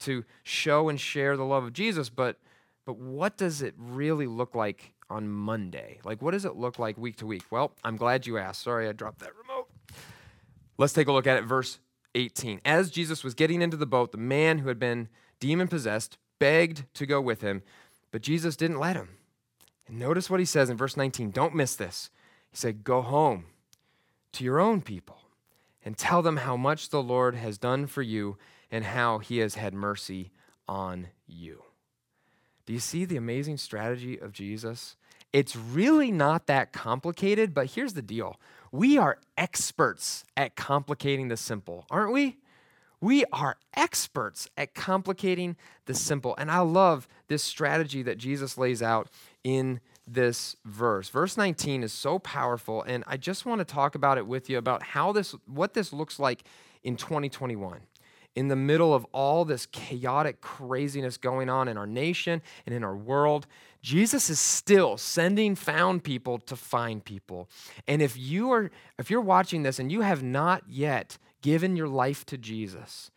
to 0.00 0.24
show 0.42 0.88
and 0.88 0.98
share 1.00 1.36
the 1.36 1.44
love 1.44 1.64
of 1.64 1.72
Jesus, 1.72 2.08
but 2.08 2.38
but 2.84 2.96
what 2.96 3.36
does 3.36 3.62
it 3.62 3.74
really 3.76 4.26
look 4.26 4.54
like 4.54 4.92
on 5.10 5.28
Monday? 5.28 5.98
Like 6.04 6.22
what 6.22 6.32
does 6.32 6.44
it 6.44 6.56
look 6.56 6.78
like 6.78 6.96
week 6.96 7.16
to 7.16 7.26
week? 7.26 7.44
Well, 7.50 7.72
I'm 7.84 7.96
glad 7.96 8.26
you 8.26 8.38
asked. 8.38 8.62
Sorry, 8.62 8.88
I 8.88 8.92
dropped 8.92 9.20
that 9.20 9.32
remote. 9.36 9.68
Let's 10.78 10.92
take 10.92 11.08
a 11.08 11.12
look 11.12 11.26
at 11.26 11.36
it. 11.36 11.44
Verse 11.44 11.80
18. 12.14 12.60
As 12.64 12.90
Jesus 12.90 13.22
was 13.22 13.34
getting 13.34 13.62
into 13.62 13.76
the 13.76 13.86
boat, 13.86 14.12
the 14.12 14.18
man 14.18 14.58
who 14.58 14.68
had 14.68 14.78
been 14.78 15.08
demon 15.40 15.68
possessed 15.68 16.18
begged 16.38 16.84
to 16.94 17.04
go 17.04 17.20
with 17.20 17.42
him, 17.42 17.62
but 18.10 18.22
Jesus 18.22 18.56
didn't 18.56 18.78
let 18.78 18.96
him. 18.96 19.08
And 19.86 19.98
notice 19.98 20.30
what 20.30 20.40
he 20.40 20.46
says 20.46 20.70
in 20.70 20.76
verse 20.76 20.96
19. 20.96 21.30
Don't 21.30 21.54
miss 21.54 21.74
this. 21.74 22.10
He 22.50 22.56
said, 22.56 22.84
Go 22.84 23.02
home 23.02 23.46
to 24.32 24.44
your 24.44 24.60
own 24.60 24.80
people 24.80 25.18
and 25.84 25.96
tell 25.96 26.22
them 26.22 26.38
how 26.38 26.56
much 26.56 26.90
the 26.90 27.02
Lord 27.02 27.34
has 27.34 27.58
done 27.58 27.86
for 27.86 28.02
you 28.02 28.36
and 28.70 28.84
how 28.84 29.18
he 29.18 29.38
has 29.38 29.54
had 29.54 29.74
mercy 29.74 30.30
on 30.68 31.08
you. 31.26 31.62
Do 32.66 32.72
you 32.72 32.80
see 32.80 33.04
the 33.04 33.16
amazing 33.16 33.56
strategy 33.56 34.18
of 34.18 34.32
Jesus? 34.32 34.96
It's 35.32 35.56
really 35.56 36.10
not 36.10 36.46
that 36.46 36.72
complicated, 36.72 37.54
but 37.54 37.70
here's 37.70 37.94
the 37.94 38.02
deal 38.02 38.38
we 38.70 38.98
are 38.98 39.18
experts 39.36 40.24
at 40.36 40.56
complicating 40.56 41.28
the 41.28 41.36
simple, 41.36 41.86
aren't 41.90 42.12
we? 42.12 42.36
We 43.00 43.24
are 43.32 43.56
experts 43.74 44.48
at 44.56 44.74
complicating 44.74 45.56
the 45.86 45.94
simple. 45.94 46.34
And 46.36 46.50
I 46.50 46.58
love 46.58 47.06
this 47.28 47.44
strategy 47.44 48.02
that 48.02 48.18
Jesus 48.18 48.58
lays 48.58 48.82
out 48.82 49.08
in 49.44 49.80
this 50.12 50.56
verse. 50.64 51.08
Verse 51.08 51.36
19 51.36 51.82
is 51.82 51.92
so 51.92 52.18
powerful 52.18 52.82
and 52.82 53.04
I 53.06 53.16
just 53.16 53.46
want 53.46 53.60
to 53.60 53.64
talk 53.64 53.94
about 53.94 54.18
it 54.18 54.26
with 54.26 54.48
you 54.48 54.58
about 54.58 54.82
how 54.82 55.12
this 55.12 55.34
what 55.46 55.74
this 55.74 55.92
looks 55.92 56.18
like 56.18 56.44
in 56.82 56.96
2021. 56.96 57.80
In 58.34 58.48
the 58.48 58.56
middle 58.56 58.94
of 58.94 59.04
all 59.12 59.44
this 59.44 59.66
chaotic 59.66 60.40
craziness 60.40 61.16
going 61.16 61.48
on 61.48 61.66
in 61.66 61.76
our 61.76 61.86
nation 61.86 62.40
and 62.66 62.74
in 62.74 62.84
our 62.84 62.96
world, 62.96 63.46
Jesus 63.82 64.30
is 64.30 64.38
still 64.38 64.96
sending 64.96 65.54
found 65.54 66.04
people 66.04 66.38
to 66.38 66.54
find 66.54 67.04
people. 67.04 67.48
And 67.86 68.00
if 68.00 68.16
you 68.16 68.52
are 68.52 68.70
if 68.98 69.10
you're 69.10 69.20
watching 69.20 69.62
this 69.62 69.78
and 69.78 69.90
you 69.90 70.02
have 70.02 70.22
not 70.22 70.62
yet 70.68 71.18
given 71.42 71.76
your 71.76 71.88
life 71.88 72.24
to 72.26 72.38
Jesus, 72.38 73.10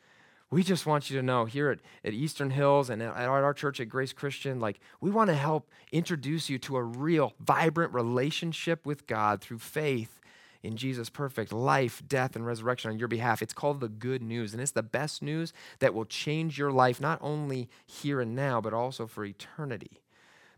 we 0.51 0.63
just 0.63 0.85
want 0.85 1.09
you 1.09 1.17
to 1.17 1.23
know 1.23 1.45
here 1.45 1.71
at, 1.71 1.79
at 2.03 2.13
Eastern 2.13 2.51
Hills 2.51 2.89
and 2.89 3.01
at 3.01 3.15
our 3.15 3.53
church 3.53 3.79
at 3.79 3.87
Grace 3.87 4.11
Christian, 4.11 4.59
like 4.59 4.79
we 4.99 5.09
want 5.09 5.29
to 5.29 5.35
help 5.35 5.69
introduce 5.91 6.49
you 6.49 6.59
to 6.59 6.75
a 6.75 6.83
real, 6.83 7.33
vibrant 7.39 7.93
relationship 7.93 8.85
with 8.85 9.07
God 9.07 9.41
through 9.41 9.59
faith 9.59 10.19
in 10.61 10.75
Jesus' 10.75 11.09
perfect 11.09 11.51
life, 11.51 12.03
death, 12.07 12.35
and 12.35 12.45
resurrection 12.45 12.91
on 12.91 12.99
your 12.99 13.07
behalf. 13.07 13.41
It's 13.41 13.53
called 13.53 13.79
the 13.79 13.87
good 13.87 14.21
news, 14.21 14.53
and 14.53 14.61
it's 14.61 14.71
the 14.71 14.83
best 14.83 15.21
news 15.21 15.53
that 15.79 15.93
will 15.93 16.05
change 16.05 16.59
your 16.59 16.71
life, 16.71 17.01
not 17.01 17.17
only 17.21 17.69
here 17.85 18.21
and 18.21 18.35
now, 18.35 18.61
but 18.61 18.73
also 18.73 19.07
for 19.07 19.25
eternity. 19.25 20.01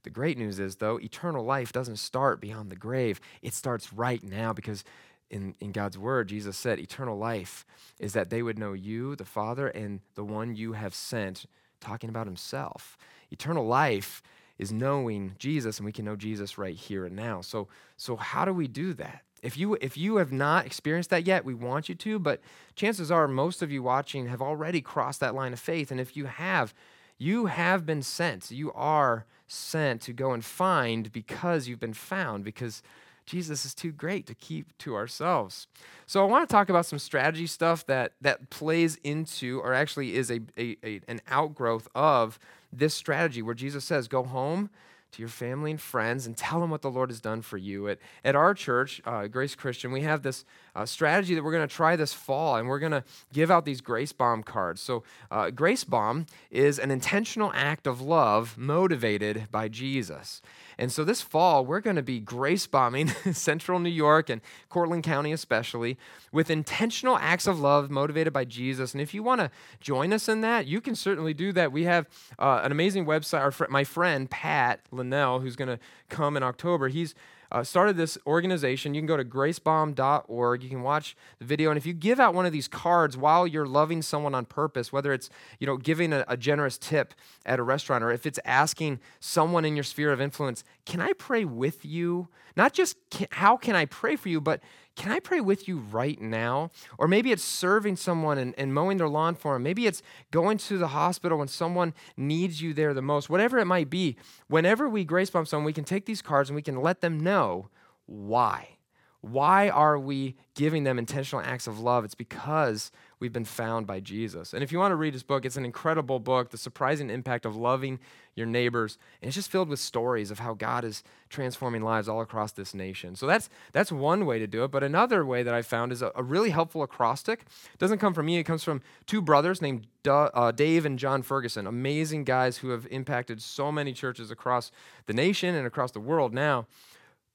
The 0.03 0.09
great 0.09 0.37
news 0.37 0.59
is, 0.59 0.77
though, 0.77 0.99
eternal 0.99 1.45
life 1.45 1.71
doesn't 1.71 1.95
start 1.95 2.41
beyond 2.41 2.69
the 2.69 2.75
grave. 2.75 3.21
It 3.41 3.53
starts 3.53 3.93
right 3.93 4.21
now 4.21 4.51
because 4.51 4.83
in, 5.33 5.55
in 5.59 5.71
God's 5.71 5.97
word, 5.97 6.29
Jesus 6.29 6.55
said, 6.55 6.79
eternal 6.79 7.17
life 7.17 7.65
is 7.99 8.13
that 8.13 8.29
they 8.29 8.43
would 8.43 8.59
know 8.59 8.73
you, 8.73 9.15
the 9.15 9.25
Father, 9.25 9.67
and 9.67 9.99
the 10.13 10.23
one 10.23 10.55
you 10.55 10.73
have 10.73 10.93
sent, 10.93 11.47
talking 11.81 12.09
about 12.09 12.27
himself. 12.27 12.97
Eternal 13.31 13.65
life 13.65 14.21
is 14.59 14.71
knowing 14.71 15.33
Jesus, 15.39 15.79
and 15.79 15.85
we 15.85 15.91
can 15.91 16.05
know 16.05 16.15
Jesus 16.15 16.59
right 16.59 16.75
here 16.75 17.03
and 17.05 17.15
now. 17.15 17.41
So, 17.41 17.67
so 17.97 18.15
how 18.15 18.45
do 18.45 18.53
we 18.53 18.67
do 18.67 18.93
that? 18.93 19.23
If 19.41 19.57
you 19.57 19.73
if 19.81 19.97
you 19.97 20.17
have 20.17 20.31
not 20.31 20.65
experienced 20.65 21.09
that 21.09 21.27
yet, 21.27 21.43
we 21.43 21.53
want 21.53 21.89
you 21.89 21.95
to, 21.95 22.19
but 22.19 22.39
chances 22.75 23.11
are 23.11 23.27
most 23.27 23.61
of 23.61 23.71
you 23.71 23.83
watching 23.83 24.27
have 24.27 24.41
already 24.41 24.79
crossed 24.79 25.19
that 25.19 25.35
line 25.35 25.51
of 25.51 25.59
faith. 25.59 25.91
And 25.91 25.99
if 25.99 26.15
you 26.15 26.25
have, 26.25 26.73
you 27.17 27.47
have 27.47 27.85
been 27.85 28.03
sent. 28.03 28.51
You 28.51 28.71
are 28.73 29.25
sent 29.47 30.01
to 30.03 30.13
go 30.13 30.31
and 30.31 30.45
find 30.45 31.11
because 31.11 31.67
you've 31.67 31.79
been 31.79 31.93
found, 31.93 32.45
because 32.45 32.81
Jesus 33.25 33.65
is 33.65 33.73
too 33.73 33.91
great 33.91 34.25
to 34.27 34.35
keep 34.35 34.77
to 34.79 34.95
ourselves. 34.95 35.67
So 36.05 36.21
I 36.21 36.27
want 36.27 36.47
to 36.47 36.53
talk 36.53 36.69
about 36.69 36.85
some 36.85 36.99
strategy 36.99 37.47
stuff 37.47 37.85
that 37.87 38.13
that 38.21 38.49
plays 38.49 38.97
into, 39.03 39.59
or 39.61 39.73
actually 39.73 40.15
is 40.15 40.29
a, 40.29 40.41
a, 40.57 40.77
a 40.83 41.01
an 41.07 41.21
outgrowth 41.27 41.87
of 41.95 42.39
this 42.71 42.93
strategy 42.93 43.41
where 43.41 43.55
Jesus 43.55 43.85
says, 43.85 44.07
"Go 44.07 44.23
home." 44.23 44.69
to 45.13 45.21
your 45.21 45.29
family 45.29 45.69
and 45.69 45.79
friends 45.79 46.25
and 46.25 46.35
tell 46.35 46.59
them 46.59 46.71
what 46.71 46.81
the 46.81 46.89
Lord 46.89 47.11
has 47.11 47.21
done 47.21 47.43
for 47.43 47.57
you. 47.57 47.87
At, 47.87 47.99
at 48.25 48.35
our 48.35 48.55
church, 48.55 48.99
uh, 49.05 49.27
Grace 49.27 49.53
Christian, 49.53 49.91
we 49.91 50.01
have 50.01 50.23
this 50.23 50.43
uh, 50.75 50.85
strategy 50.85 51.35
that 51.35 51.43
we're 51.43 51.51
going 51.51 51.67
to 51.67 51.73
try 51.73 51.95
this 51.95 52.13
fall, 52.13 52.55
and 52.55 52.67
we're 52.67 52.79
going 52.79 52.91
to 52.91 53.03
give 53.31 53.51
out 53.51 53.65
these 53.65 53.81
Grace 53.81 54.11
Bomb 54.11 54.43
cards. 54.43 54.81
So, 54.81 55.03
uh, 55.31 55.49
Grace 55.51 55.83
Bomb 55.83 56.25
is 56.49 56.79
an 56.79 56.91
intentional 56.91 57.51
act 57.53 57.87
of 57.87 58.01
love 58.01 58.57
motivated 58.57 59.47
by 59.51 59.67
Jesus. 59.67 60.41
And 60.77 60.91
so 60.91 61.03
this 61.03 61.21
fall, 61.21 61.65
we're 61.65 61.79
going 61.79 61.95
to 61.95 62.01
be 62.01 62.19
grace 62.19 62.67
bombing 62.67 63.07
central 63.33 63.79
New 63.79 63.89
York 63.89 64.29
and 64.29 64.41
Cortland 64.69 65.03
County, 65.03 65.31
especially, 65.31 65.97
with 66.31 66.49
intentional 66.49 67.17
acts 67.17 67.47
of 67.47 67.59
love 67.59 67.89
motivated 67.89 68.33
by 68.33 68.45
Jesus. 68.45 68.93
And 68.93 69.01
if 69.01 69.13
you 69.13 69.23
want 69.23 69.41
to 69.41 69.51
join 69.79 70.13
us 70.13 70.27
in 70.27 70.41
that, 70.41 70.67
you 70.67 70.81
can 70.81 70.95
certainly 70.95 71.33
do 71.33 71.51
that. 71.53 71.71
We 71.71 71.83
have 71.83 72.07
uh, 72.39 72.61
an 72.63 72.71
amazing 72.71 73.05
website. 73.05 73.41
Our 73.41 73.51
fr- 73.51 73.65
my 73.69 73.83
friend, 73.83 74.29
Pat 74.29 74.81
Linnell, 74.91 75.39
who's 75.39 75.55
going 75.55 75.69
to 75.69 75.79
come 76.09 76.37
in 76.37 76.43
October, 76.43 76.87
he's 76.87 77.15
uh, 77.53 77.63
started 77.63 77.95
this 77.95 78.17
organization. 78.25 78.95
You 78.95 79.01
can 79.01 79.05
go 79.05 79.15
to 79.15 79.23
gracebomb.org. 79.23 80.63
You 80.63 80.69
can 80.69 80.81
watch 80.81 81.15
the 81.37 81.45
video. 81.45 81.69
And 81.69 81.77
if 81.77 81.85
you 81.85 81.93
give 81.93 82.19
out 82.19 82.33
one 82.33 82.47
of 82.47 82.51
these 82.51 82.67
cards 82.67 83.15
while 83.15 83.45
you're 83.45 83.67
loving 83.67 84.01
someone 84.01 84.33
on 84.33 84.45
purpose, 84.45 84.91
whether 84.91 85.13
it's 85.13 85.29
you 85.59 85.67
know 85.67 85.77
giving 85.77 86.11
a, 86.11 86.25
a 86.27 86.35
generous 86.35 86.79
tip 86.79 87.13
at 87.45 87.59
a 87.59 87.63
restaurant 87.63 88.03
or 88.03 88.11
if 88.11 88.25
it's 88.25 88.39
asking 88.43 88.99
someone 89.19 89.65
in 89.65 89.75
your 89.75 89.83
sphere 89.83 90.11
of 90.11 90.19
influence, 90.19 90.63
can 90.85 90.99
I 90.99 91.13
pray 91.13 91.45
with 91.45 91.85
you? 91.85 92.27
Not 92.55 92.73
just 92.73 92.97
can, 93.11 93.27
how 93.31 93.55
can 93.55 93.75
I 93.75 93.85
pray 93.85 94.15
for 94.15 94.29
you, 94.29 94.41
but 94.41 94.59
can 94.95 95.11
I 95.11 95.19
pray 95.19 95.41
with 95.41 95.67
you 95.67 95.77
right 95.79 96.21
now? 96.21 96.69
Or 96.97 97.07
maybe 97.07 97.31
it's 97.31 97.43
serving 97.43 97.95
someone 97.95 98.37
and, 98.37 98.53
and 98.57 98.73
mowing 98.73 98.97
their 98.97 99.09
lawn 99.09 99.35
for 99.35 99.53
them. 99.53 99.63
Maybe 99.63 99.87
it's 99.87 100.03
going 100.31 100.57
to 100.59 100.77
the 100.77 100.89
hospital 100.89 101.39
when 101.39 101.47
someone 101.47 101.93
needs 102.15 102.61
you 102.61 102.73
there 102.73 102.93
the 102.93 103.01
most. 103.01 103.29
Whatever 103.29 103.57
it 103.57 103.65
might 103.65 103.89
be, 103.89 104.17
whenever 104.47 104.87
we 104.87 105.03
grace 105.03 105.29
bomb 105.29 105.45
someone, 105.45 105.65
we 105.65 105.73
can 105.73 105.83
take 105.83 106.05
these 106.05 106.21
cards 106.21 106.49
and 106.49 106.55
we 106.55 106.61
can 106.61 106.81
let 106.81 107.01
them 107.01 107.19
know 107.19 107.69
why. 108.05 108.77
Why 109.21 109.69
are 109.69 109.97
we 109.97 110.35
giving 110.53 110.83
them 110.83 110.99
intentional 110.99 111.43
acts 111.45 111.65
of 111.65 111.79
love? 111.79 112.03
It's 112.03 112.13
because 112.13 112.91
we've 113.23 113.31
been 113.31 113.45
found 113.45 113.87
by 113.87 114.01
Jesus. 114.01 114.53
And 114.53 114.61
if 114.61 114.73
you 114.73 114.79
want 114.79 114.91
to 114.91 114.97
read 114.97 115.13
his 115.13 115.23
book, 115.23 115.45
it's 115.45 115.55
an 115.55 115.63
incredible 115.63 116.19
book, 116.19 116.49
The 116.49 116.57
Surprising 116.57 117.09
Impact 117.09 117.45
of 117.45 117.55
Loving 117.55 117.99
Your 118.35 118.45
Neighbors. 118.45 118.97
And 119.21 119.29
it's 119.29 119.35
just 119.35 119.49
filled 119.49 119.69
with 119.69 119.79
stories 119.79 120.29
of 120.29 120.39
how 120.39 120.55
God 120.55 120.83
is 120.83 121.03
transforming 121.29 121.83
lives 121.83 122.09
all 122.09 122.19
across 122.19 122.51
this 122.51 122.73
nation. 122.73 123.15
So 123.15 123.25
that's 123.25 123.47
that's 123.71 123.93
one 123.93 124.25
way 124.25 124.39
to 124.39 124.45
do 124.45 124.65
it. 124.65 124.71
But 124.71 124.83
another 124.83 125.25
way 125.25 125.41
that 125.41 125.53
I 125.53 125.61
found 125.61 125.93
is 125.93 126.01
a, 126.01 126.11
a 126.17 126.21
really 126.21 126.49
helpful 126.49 126.83
acrostic. 126.83 127.45
It 127.73 127.79
doesn't 127.79 127.99
come 127.99 128.13
from 128.13 128.25
me, 128.25 128.39
it 128.39 128.43
comes 128.43 128.61
from 128.61 128.81
two 129.05 129.21
brothers 129.21 129.61
named 129.61 129.87
uh, 130.05 130.51
Dave 130.51 130.85
and 130.85 130.99
Jon 130.99 131.21
Ferguson, 131.21 131.65
amazing 131.65 132.25
guys 132.25 132.57
who 132.57 132.71
have 132.71 132.85
impacted 132.91 133.41
so 133.41 133.71
many 133.71 133.93
churches 133.93 134.31
across 134.31 134.69
the 135.05 135.13
nation 135.13 135.55
and 135.55 135.65
across 135.65 135.91
the 135.91 136.01
world 136.01 136.33
now. 136.33 136.67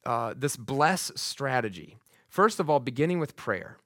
Uh, 0.05 0.35
this 0.37 0.55
bless 0.55 1.11
strategy. 1.17 1.97
First 2.29 2.61
of 2.61 2.69
all, 2.69 2.79
beginning 2.79 3.21
with 3.21 3.37
prayer. 3.37 3.79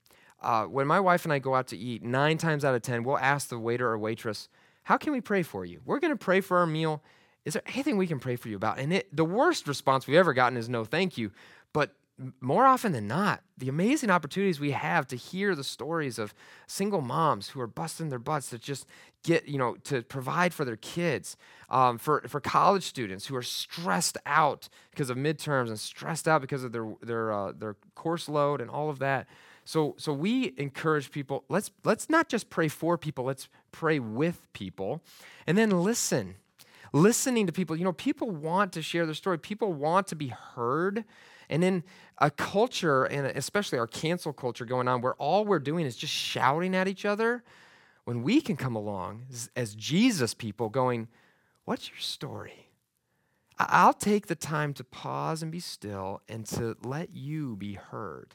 Uh, 0.42 0.64
when 0.64 0.86
my 0.86 1.00
wife 1.00 1.24
and 1.24 1.32
I 1.32 1.38
go 1.38 1.54
out 1.54 1.68
to 1.68 1.76
eat, 1.76 2.02
nine 2.02 2.36
times 2.36 2.64
out 2.64 2.74
of 2.74 2.82
10, 2.82 3.04
we'll 3.04 3.18
ask 3.18 3.48
the 3.48 3.58
waiter 3.58 3.88
or 3.88 3.98
waitress, 3.98 4.48
How 4.84 4.96
can 4.96 5.12
we 5.12 5.20
pray 5.20 5.42
for 5.42 5.64
you? 5.64 5.80
We're 5.84 6.00
going 6.00 6.12
to 6.12 6.22
pray 6.22 6.40
for 6.40 6.58
our 6.58 6.66
meal. 6.66 7.02
Is 7.44 7.54
there 7.54 7.62
anything 7.66 7.96
we 7.96 8.06
can 8.06 8.20
pray 8.20 8.36
for 8.36 8.48
you 8.48 8.56
about? 8.56 8.78
And 8.78 8.92
it, 8.92 9.14
the 9.14 9.24
worst 9.24 9.66
response 9.66 10.06
we've 10.06 10.16
ever 10.16 10.32
gotten 10.32 10.56
is 10.56 10.68
no, 10.68 10.84
thank 10.84 11.18
you. 11.18 11.32
But 11.72 11.94
more 12.40 12.66
often 12.66 12.92
than 12.92 13.08
not, 13.08 13.42
the 13.58 13.68
amazing 13.68 14.10
opportunities 14.10 14.60
we 14.60 14.72
have 14.72 15.06
to 15.08 15.16
hear 15.16 15.54
the 15.54 15.64
stories 15.64 16.18
of 16.18 16.34
single 16.66 17.00
moms 17.00 17.48
who 17.48 17.60
are 17.60 17.66
busting 17.66 18.10
their 18.10 18.18
butts 18.18 18.50
to 18.50 18.58
just 18.58 18.86
get, 19.24 19.48
you 19.48 19.58
know, 19.58 19.76
to 19.84 20.02
provide 20.02 20.52
for 20.52 20.64
their 20.64 20.76
kids, 20.76 21.36
um, 21.70 21.98
for, 21.98 22.22
for 22.28 22.40
college 22.40 22.84
students 22.84 23.26
who 23.26 23.36
are 23.36 23.42
stressed 23.42 24.18
out 24.26 24.68
because 24.90 25.10
of 25.10 25.16
midterms 25.16 25.68
and 25.68 25.80
stressed 25.80 26.28
out 26.28 26.40
because 26.40 26.64
of 26.64 26.72
their, 26.72 26.92
their, 27.02 27.32
uh, 27.32 27.52
their 27.52 27.76
course 27.94 28.28
load 28.28 28.60
and 28.60 28.70
all 28.70 28.90
of 28.90 28.98
that. 28.98 29.26
So, 29.64 29.94
so 29.98 30.12
we 30.12 30.54
encourage 30.56 31.10
people, 31.10 31.44
let's, 31.48 31.70
let's 31.84 32.10
not 32.10 32.28
just 32.28 32.50
pray 32.50 32.68
for 32.68 32.98
people, 32.98 33.24
let's 33.24 33.48
pray 33.70 33.98
with 33.98 34.52
people 34.52 35.02
and 35.46 35.56
then 35.56 35.70
listen. 35.70 36.36
Listening 36.94 37.46
to 37.46 37.52
people, 37.52 37.74
you 37.74 37.84
know, 37.84 37.92
people 37.92 38.30
want 38.30 38.72
to 38.72 38.82
share 38.82 39.06
their 39.06 39.14
story. 39.14 39.38
People 39.38 39.72
want 39.72 40.08
to 40.08 40.16
be 40.16 40.28
heard. 40.28 41.04
And 41.48 41.64
in 41.64 41.84
a 42.18 42.30
culture, 42.30 43.04
and 43.04 43.26
especially 43.28 43.78
our 43.78 43.86
cancel 43.86 44.34
culture 44.34 44.66
going 44.66 44.88
on, 44.88 45.00
where 45.00 45.14
all 45.14 45.46
we're 45.46 45.58
doing 45.58 45.86
is 45.86 45.96
just 45.96 46.12
shouting 46.12 46.76
at 46.76 46.88
each 46.88 47.06
other, 47.06 47.42
when 48.04 48.22
we 48.22 48.42
can 48.42 48.56
come 48.56 48.76
along 48.76 49.24
as 49.56 49.74
Jesus 49.74 50.34
people 50.34 50.68
going, 50.68 51.08
What's 51.64 51.88
your 51.88 51.98
story? 51.98 52.68
I'll 53.58 53.92
take 53.92 54.26
the 54.26 54.34
time 54.34 54.74
to 54.74 54.84
pause 54.84 55.42
and 55.42 55.52
be 55.52 55.60
still 55.60 56.20
and 56.28 56.44
to 56.46 56.76
let 56.82 57.14
you 57.14 57.54
be 57.56 57.74
heard. 57.74 58.34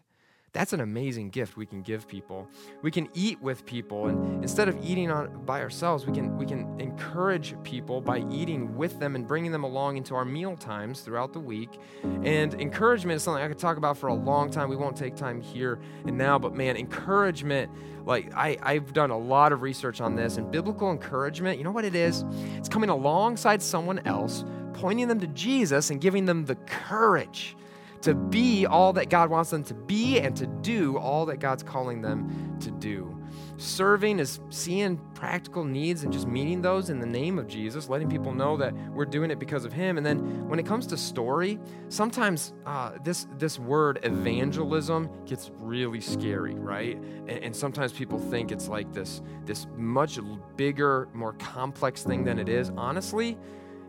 That's 0.54 0.74
an 0.74 0.80
amazing 0.80 1.30
gift 1.30 1.58
we 1.58 1.66
can 1.66 1.82
give 1.82 2.08
people. 2.08 2.48
We 2.82 2.90
can 2.90 3.10
eat 3.14 3.40
with 3.42 3.66
people, 3.66 4.08
and 4.08 4.42
instead 4.42 4.68
of 4.68 4.78
eating 4.84 5.12
on, 5.12 5.46
by 5.46 5.62
ourselves, 5.62 6.06
we 6.06 6.14
can, 6.14 6.38
we 6.38 6.46
can 6.46 6.80
encourage 6.80 7.56
people 7.64 8.02
by 8.02 8.24
eating 8.32 8.76
with 8.76 9.00
them 9.00 9.16
and 9.16 9.28
bringing 9.28 9.52
them 9.52 9.64
along 9.64 9.98
into 9.98 10.16
our 10.16 10.26
meal 10.26 10.56
times 10.56 11.02
throughout 11.02 11.34
the 11.34 11.40
week. 11.40 11.80
And 12.24 12.54
encouragement 12.56 13.18
is 13.18 13.24
something 13.24 13.44
I 13.44 13.48
could 13.50 13.60
talk 13.60 13.78
about 13.78 13.98
for 13.98 14.08
a 14.08 14.14
long 14.14 14.50
time. 14.50 14.70
We 14.70 14.78
won't 14.78 14.96
take 14.96 15.16
time 15.16 15.42
here 15.42 15.80
and 16.06 16.18
now, 16.18 16.40
but 16.40 16.56
man, 16.56 16.78
encouragement, 16.78 17.72
like 18.06 18.34
I, 18.34 18.58
I've 18.64 18.94
done 18.94 19.12
a 19.12 19.18
lot 19.18 19.52
of 19.52 19.62
research 19.62 20.02
on 20.02 20.16
this, 20.16 20.38
and 20.38 20.50
biblical 20.50 20.92
encouragement, 20.92 21.58
you 21.58 21.66
know 21.66 21.72
what 21.72 21.86
it 21.86 21.94
is? 21.96 22.24
It's 22.56 22.70
coming 22.70 22.90
alongside 22.90 23.62
someone 23.62 24.00
else, 24.08 24.46
pointing 24.74 25.08
them 25.08 25.20
to 25.20 25.28
Jesus, 25.28 25.90
and 25.90 26.00
giving 26.00 26.26
them 26.26 26.46
the 26.46 26.56
courage 26.56 27.58
to 28.02 28.16
be 28.16 28.66
all 28.66 28.94
that 28.94 29.10
God 29.10 29.30
wants 29.30 29.50
them 29.50 29.64
to 29.66 29.74
be 29.74 30.20
and 30.20 30.36
to 30.36 30.48
do 30.48 30.98
all 30.98 31.26
that 31.28 31.38
God's 31.38 31.64
calling 31.64 32.02
them 32.02 32.58
to 32.62 32.72
do. 32.72 33.18
Serving 33.58 34.20
is 34.20 34.40
seeing 34.50 34.98
practical 35.16 35.64
needs 35.64 36.04
and 36.04 36.14
just 36.14 36.28
meeting 36.28 36.62
those 36.62 36.90
in 36.90 37.00
the 37.00 37.06
name 37.08 37.40
of 37.40 37.48
Jesus, 37.48 37.90
letting 37.90 38.08
people 38.10 38.32
know 38.32 38.56
that 38.58 38.74
we're 38.92 39.06
doing 39.06 39.32
it 39.32 39.40
because 39.40 39.66
of 39.66 39.74
Him. 39.74 39.98
And 39.98 40.06
then 40.06 40.48
when 40.48 40.60
it 40.60 40.66
comes 40.66 40.86
to 40.88 40.98
story, 40.98 41.60
sometimes 41.90 42.54
uh, 42.66 42.92
this 43.04 43.28
this 43.38 43.58
word 43.58 44.00
evangelism 44.04 45.10
gets 45.26 45.50
really 45.58 46.02
scary, 46.02 46.54
right? 46.54 46.98
And, 46.98 47.30
and 47.30 47.56
sometimes 47.56 47.92
people 47.94 48.20
think 48.20 48.52
it's 48.52 48.68
like 48.68 48.94
this 48.94 49.22
this 49.46 49.66
much 49.76 50.20
bigger, 50.56 51.10
more 51.14 51.34
complex 51.34 52.04
thing 52.04 52.24
than 52.24 52.38
it 52.38 52.50
is. 52.50 52.72
Honestly, 52.78 53.38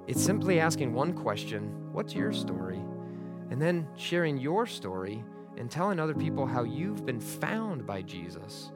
it's 0.07 0.23
simply 0.23 0.61
asking 0.61 0.95
one 0.95 1.13
question: 1.13 1.93
What's 1.93 2.15
your 2.15 2.33
story? 2.33 2.81
And 3.51 3.61
then 3.61 3.87
sharing 3.97 4.39
your 4.39 4.67
story 4.67 5.25
and 5.57 5.71
telling 5.71 5.99
other 5.99 6.15
people 6.15 6.47
how 6.47 6.63
you've 6.63 7.05
been 7.05 7.21
found 7.21 7.87
by 7.87 8.03
Jesus. 8.03 8.71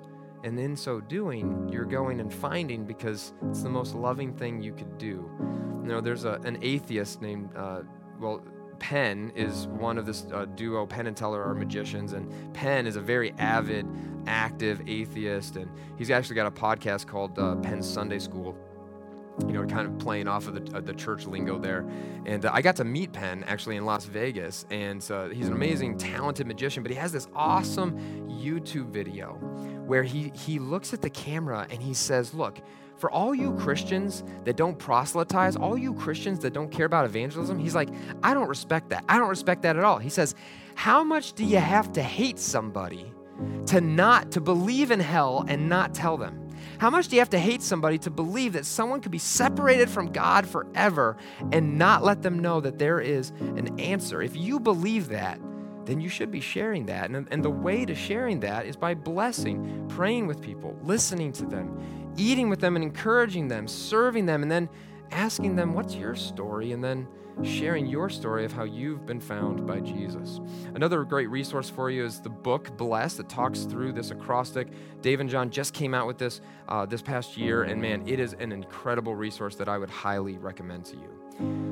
And 0.44 0.58
in 0.58 0.76
so 0.76 1.00
doing, 1.00 1.68
you're 1.72 1.84
going 1.84 2.20
and 2.20 2.32
finding 2.32 2.84
because 2.84 3.32
it's 3.48 3.62
the 3.62 3.70
most 3.70 3.94
loving 3.94 4.34
thing 4.34 4.60
you 4.60 4.72
could 4.72 4.98
do. 4.98 5.30
You 5.82 5.88
know, 5.88 6.00
there's 6.00 6.24
a, 6.24 6.40
an 6.44 6.58
atheist 6.62 7.22
named, 7.22 7.50
uh, 7.56 7.82
well, 8.18 8.42
Penn 8.80 9.32
is 9.36 9.68
one 9.68 9.96
of 9.96 10.06
this 10.06 10.26
uh, 10.32 10.46
duo. 10.56 10.84
Penn 10.86 11.06
and 11.06 11.16
Teller 11.16 11.40
are 11.40 11.54
magicians, 11.54 12.14
and 12.14 12.52
Penn 12.52 12.88
is 12.88 12.96
a 12.96 13.00
very 13.00 13.32
avid, 13.38 13.86
active 14.26 14.82
atheist, 14.88 15.54
and 15.54 15.70
he's 15.96 16.10
actually 16.10 16.34
got 16.34 16.48
a 16.48 16.50
podcast 16.50 17.06
called 17.06 17.38
uh, 17.38 17.54
Penn 17.56 17.80
Sunday 17.80 18.18
School 18.18 18.56
you 19.40 19.52
know, 19.52 19.64
kind 19.64 19.86
of 19.86 19.98
playing 19.98 20.28
off 20.28 20.46
of 20.46 20.54
the, 20.54 20.80
the 20.80 20.92
church 20.94 21.26
lingo 21.26 21.58
there. 21.58 21.88
And 22.26 22.44
uh, 22.44 22.50
I 22.52 22.62
got 22.62 22.76
to 22.76 22.84
meet 22.84 23.12
Penn 23.12 23.44
actually 23.44 23.76
in 23.76 23.84
Las 23.84 24.04
Vegas. 24.04 24.66
And 24.70 25.04
uh, 25.10 25.28
he's 25.28 25.48
an 25.48 25.54
amazing, 25.54 25.98
talented 25.98 26.46
magician, 26.46 26.82
but 26.82 26.92
he 26.92 26.98
has 26.98 27.12
this 27.12 27.28
awesome 27.34 27.98
YouTube 28.28 28.90
video 28.90 29.34
where 29.86 30.02
he, 30.02 30.32
he 30.34 30.58
looks 30.58 30.92
at 30.92 31.02
the 31.02 31.10
camera 31.10 31.66
and 31.70 31.82
he 31.82 31.94
says, 31.94 32.34
Look, 32.34 32.60
for 32.98 33.10
all 33.10 33.34
you 33.34 33.54
Christians 33.54 34.22
that 34.44 34.56
don't 34.56 34.78
proselytize, 34.78 35.56
all 35.56 35.76
you 35.76 35.94
Christians 35.94 36.38
that 36.40 36.52
don't 36.52 36.70
care 36.70 36.86
about 36.86 37.04
evangelism, 37.04 37.58
he's 37.58 37.74
like, 37.74 37.88
I 38.22 38.34
don't 38.34 38.48
respect 38.48 38.90
that. 38.90 39.04
I 39.08 39.18
don't 39.18 39.28
respect 39.28 39.62
that 39.62 39.76
at 39.76 39.84
all. 39.84 39.98
He 39.98 40.10
says, 40.10 40.34
How 40.74 41.02
much 41.02 41.32
do 41.32 41.44
you 41.44 41.58
have 41.58 41.92
to 41.92 42.02
hate 42.02 42.38
somebody 42.38 43.12
to 43.66 43.80
not, 43.80 44.30
to 44.32 44.40
believe 44.40 44.90
in 44.90 45.00
hell 45.00 45.44
and 45.48 45.68
not 45.68 45.94
tell 45.94 46.16
them? 46.16 46.41
How 46.82 46.90
much 46.90 47.06
do 47.06 47.14
you 47.14 47.20
have 47.20 47.30
to 47.30 47.38
hate 47.38 47.62
somebody 47.62 47.96
to 47.98 48.10
believe 48.10 48.54
that 48.54 48.66
someone 48.66 49.00
could 49.00 49.12
be 49.12 49.18
separated 49.18 49.88
from 49.88 50.10
God 50.10 50.44
forever 50.44 51.16
and 51.52 51.78
not 51.78 52.02
let 52.02 52.22
them 52.22 52.40
know 52.40 52.60
that 52.60 52.80
there 52.80 52.98
is 52.98 53.30
an 53.38 53.78
answer? 53.78 54.20
If 54.20 54.36
you 54.36 54.58
believe 54.58 55.06
that, 55.10 55.38
then 55.84 56.00
you 56.00 56.08
should 56.08 56.32
be 56.32 56.40
sharing 56.40 56.86
that. 56.86 57.10
And, 57.10 57.28
and 57.30 57.44
the 57.44 57.50
way 57.50 57.84
to 57.84 57.94
sharing 57.94 58.40
that 58.40 58.66
is 58.66 58.74
by 58.74 58.94
blessing, 58.94 59.86
praying 59.90 60.26
with 60.26 60.40
people, 60.40 60.76
listening 60.82 61.30
to 61.34 61.46
them, 61.46 61.78
eating 62.16 62.48
with 62.48 62.58
them 62.58 62.74
and 62.74 62.84
encouraging 62.84 63.46
them, 63.46 63.68
serving 63.68 64.26
them, 64.26 64.42
and 64.42 64.50
then 64.50 64.68
asking 65.12 65.54
them, 65.54 65.74
What's 65.74 65.94
your 65.94 66.16
story? 66.16 66.72
And 66.72 66.82
then 66.82 67.06
sharing 67.42 67.86
your 67.86 68.08
story 68.08 68.44
of 68.44 68.52
how 68.52 68.64
you've 68.64 69.06
been 69.06 69.20
found 69.20 69.66
by 69.66 69.80
Jesus. 69.80 70.40
Another 70.74 71.04
great 71.04 71.28
resource 71.30 71.68
for 71.68 71.90
you 71.90 72.04
is 72.04 72.20
the 72.20 72.28
book 72.28 72.76
Blessed 72.76 73.16
that 73.18 73.28
talks 73.28 73.62
through 73.62 73.92
this 73.92 74.10
acrostic. 74.10 74.68
Dave 75.00 75.20
and 75.20 75.28
Jon 75.28 75.50
just 75.50 75.74
came 75.74 75.94
out 75.94 76.06
with 76.06 76.18
this 76.18 76.40
uh, 76.68 76.86
this 76.86 77.02
past 77.02 77.36
year, 77.36 77.64
and 77.64 77.80
man, 77.80 78.06
it 78.06 78.20
is 78.20 78.34
an 78.34 78.52
incredible 78.52 79.14
resource 79.14 79.56
that 79.56 79.68
I 79.68 79.78
would 79.78 79.90
highly 79.90 80.38
recommend 80.38 80.84
to 80.86 80.96
you. 80.96 81.22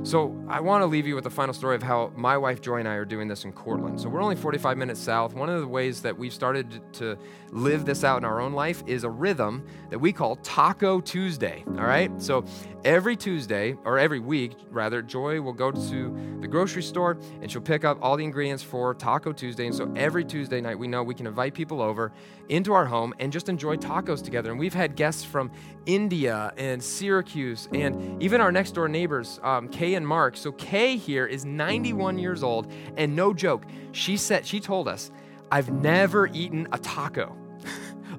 So, 0.03 0.35
I 0.49 0.61
want 0.61 0.81
to 0.83 0.87
leave 0.87 1.07
you 1.07 1.14
with 1.14 1.25
the 1.25 1.31
final 1.31 1.53
story 1.53 1.77
of 1.77 1.83
how 1.83 2.11
my 2.16 2.38
wife 2.38 2.62
Joy 2.62 2.79
and 2.79 2.88
I 2.88 2.94
are 2.94 3.05
doing 3.05 3.29
this 3.29 3.44
in 3.44 3.53
Cortland. 3.53 4.01
So, 4.01 4.09
we're 4.09 4.23
only 4.23 4.35
45 4.35 4.79
minutes 4.79 4.99
south. 4.99 5.35
One 5.35 5.51
of 5.51 5.61
the 5.61 5.68
ways 5.68 6.01
that 6.03 6.18
we've 6.18 6.33
started 6.33 6.81
to 6.94 7.18
live 7.53 7.85
this 7.85 8.03
out 8.03 8.18
in 8.18 8.25
our 8.25 8.40
own 8.40 8.55
life 8.55 8.83
is 8.87 9.05
a 9.05 9.11
rhythm 9.11 9.66
that 9.90 9.99
we 9.99 10.12
call 10.12 10.37
Taco 10.37 11.01
Tuesday. 11.01 11.62
All 11.68 11.85
right? 11.85 12.11
So, 12.20 12.44
every 12.85 13.16
Tuesday, 13.16 13.77
or 13.85 13.99
every 13.99 14.21
week 14.21 14.57
rather, 14.71 15.03
Joy 15.03 15.40
will 15.40 15.53
go 15.53 15.71
to 15.71 16.38
the 16.40 16.49
grocery 16.49 16.83
store 16.83 17.19
and 17.40 17.51
she'll 17.51 17.61
pick 17.61 17.85
up 17.85 17.99
all 18.03 18.16
the 18.16 18.25
ingredients 18.25 18.62
for 18.62 18.95
Taco 18.95 19.33
Tuesday. 19.33 19.66
And 19.66 19.75
so, 19.75 19.93
every 19.97 20.25
Tuesday 20.25 20.61
night, 20.61 20.79
we 20.79 20.88
know 20.88 21.03
we 21.03 21.14
can 21.14 21.27
invite 21.27 21.55
people 21.55 21.83
over 21.83 22.12
into 22.49 22.73
our 22.73 22.87
home 22.87 23.14
and 23.19 23.33
just 23.33 23.49
enjoy 23.49 23.77
tacos 23.77 24.23
together. 24.23 24.51
And 24.51 24.59
we've 24.59 24.75
had 24.75 24.97
guests 24.97 25.25
from 25.25 25.51
India 25.87 26.53
and 26.57 26.83
Syracuse 26.83 27.69
and 27.75 28.23
even 28.23 28.40
our 28.40 28.53
next 28.53 28.73
door 28.73 28.88
neighbors 28.88 29.40
um, 29.43 29.69
Kay 29.69 29.95
and 29.95 30.07
Mark. 30.07 30.37
So 30.37 30.53
Kay 30.53 30.97
here 30.97 31.27
is 31.27 31.45
91 31.45 32.19
years 32.19 32.43
old, 32.43 32.73
and 32.97 33.14
no 33.14 33.33
joke, 33.35 33.64
she 33.93 34.16
said 34.16 34.47
she 34.47 34.61
told 34.61 34.88
us, 34.88 35.11
"I've 35.51 35.71
never 35.71 36.29
eaten 36.29 36.69
a 36.73 36.79
taco." 36.79 37.37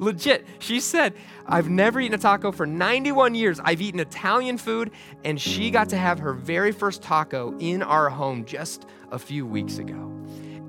Legit, 0.01 0.47
she 0.57 0.79
said, 0.79 1.13
"I've 1.45 1.69
never 1.69 2.01
eaten 2.01 2.15
a 2.15 2.17
taco 2.17 2.51
for 2.51 2.65
91 2.65 3.35
years. 3.35 3.59
I've 3.63 3.81
eaten 3.81 3.99
Italian 3.99 4.57
food, 4.57 4.91
and 5.23 5.39
she 5.39 5.69
got 5.69 5.89
to 5.89 5.97
have 5.97 6.19
her 6.19 6.33
very 6.33 6.71
first 6.71 7.03
taco 7.03 7.55
in 7.59 7.83
our 7.83 8.09
home 8.09 8.43
just 8.43 8.87
a 9.11 9.19
few 9.19 9.45
weeks 9.45 9.77
ago." 9.77 10.20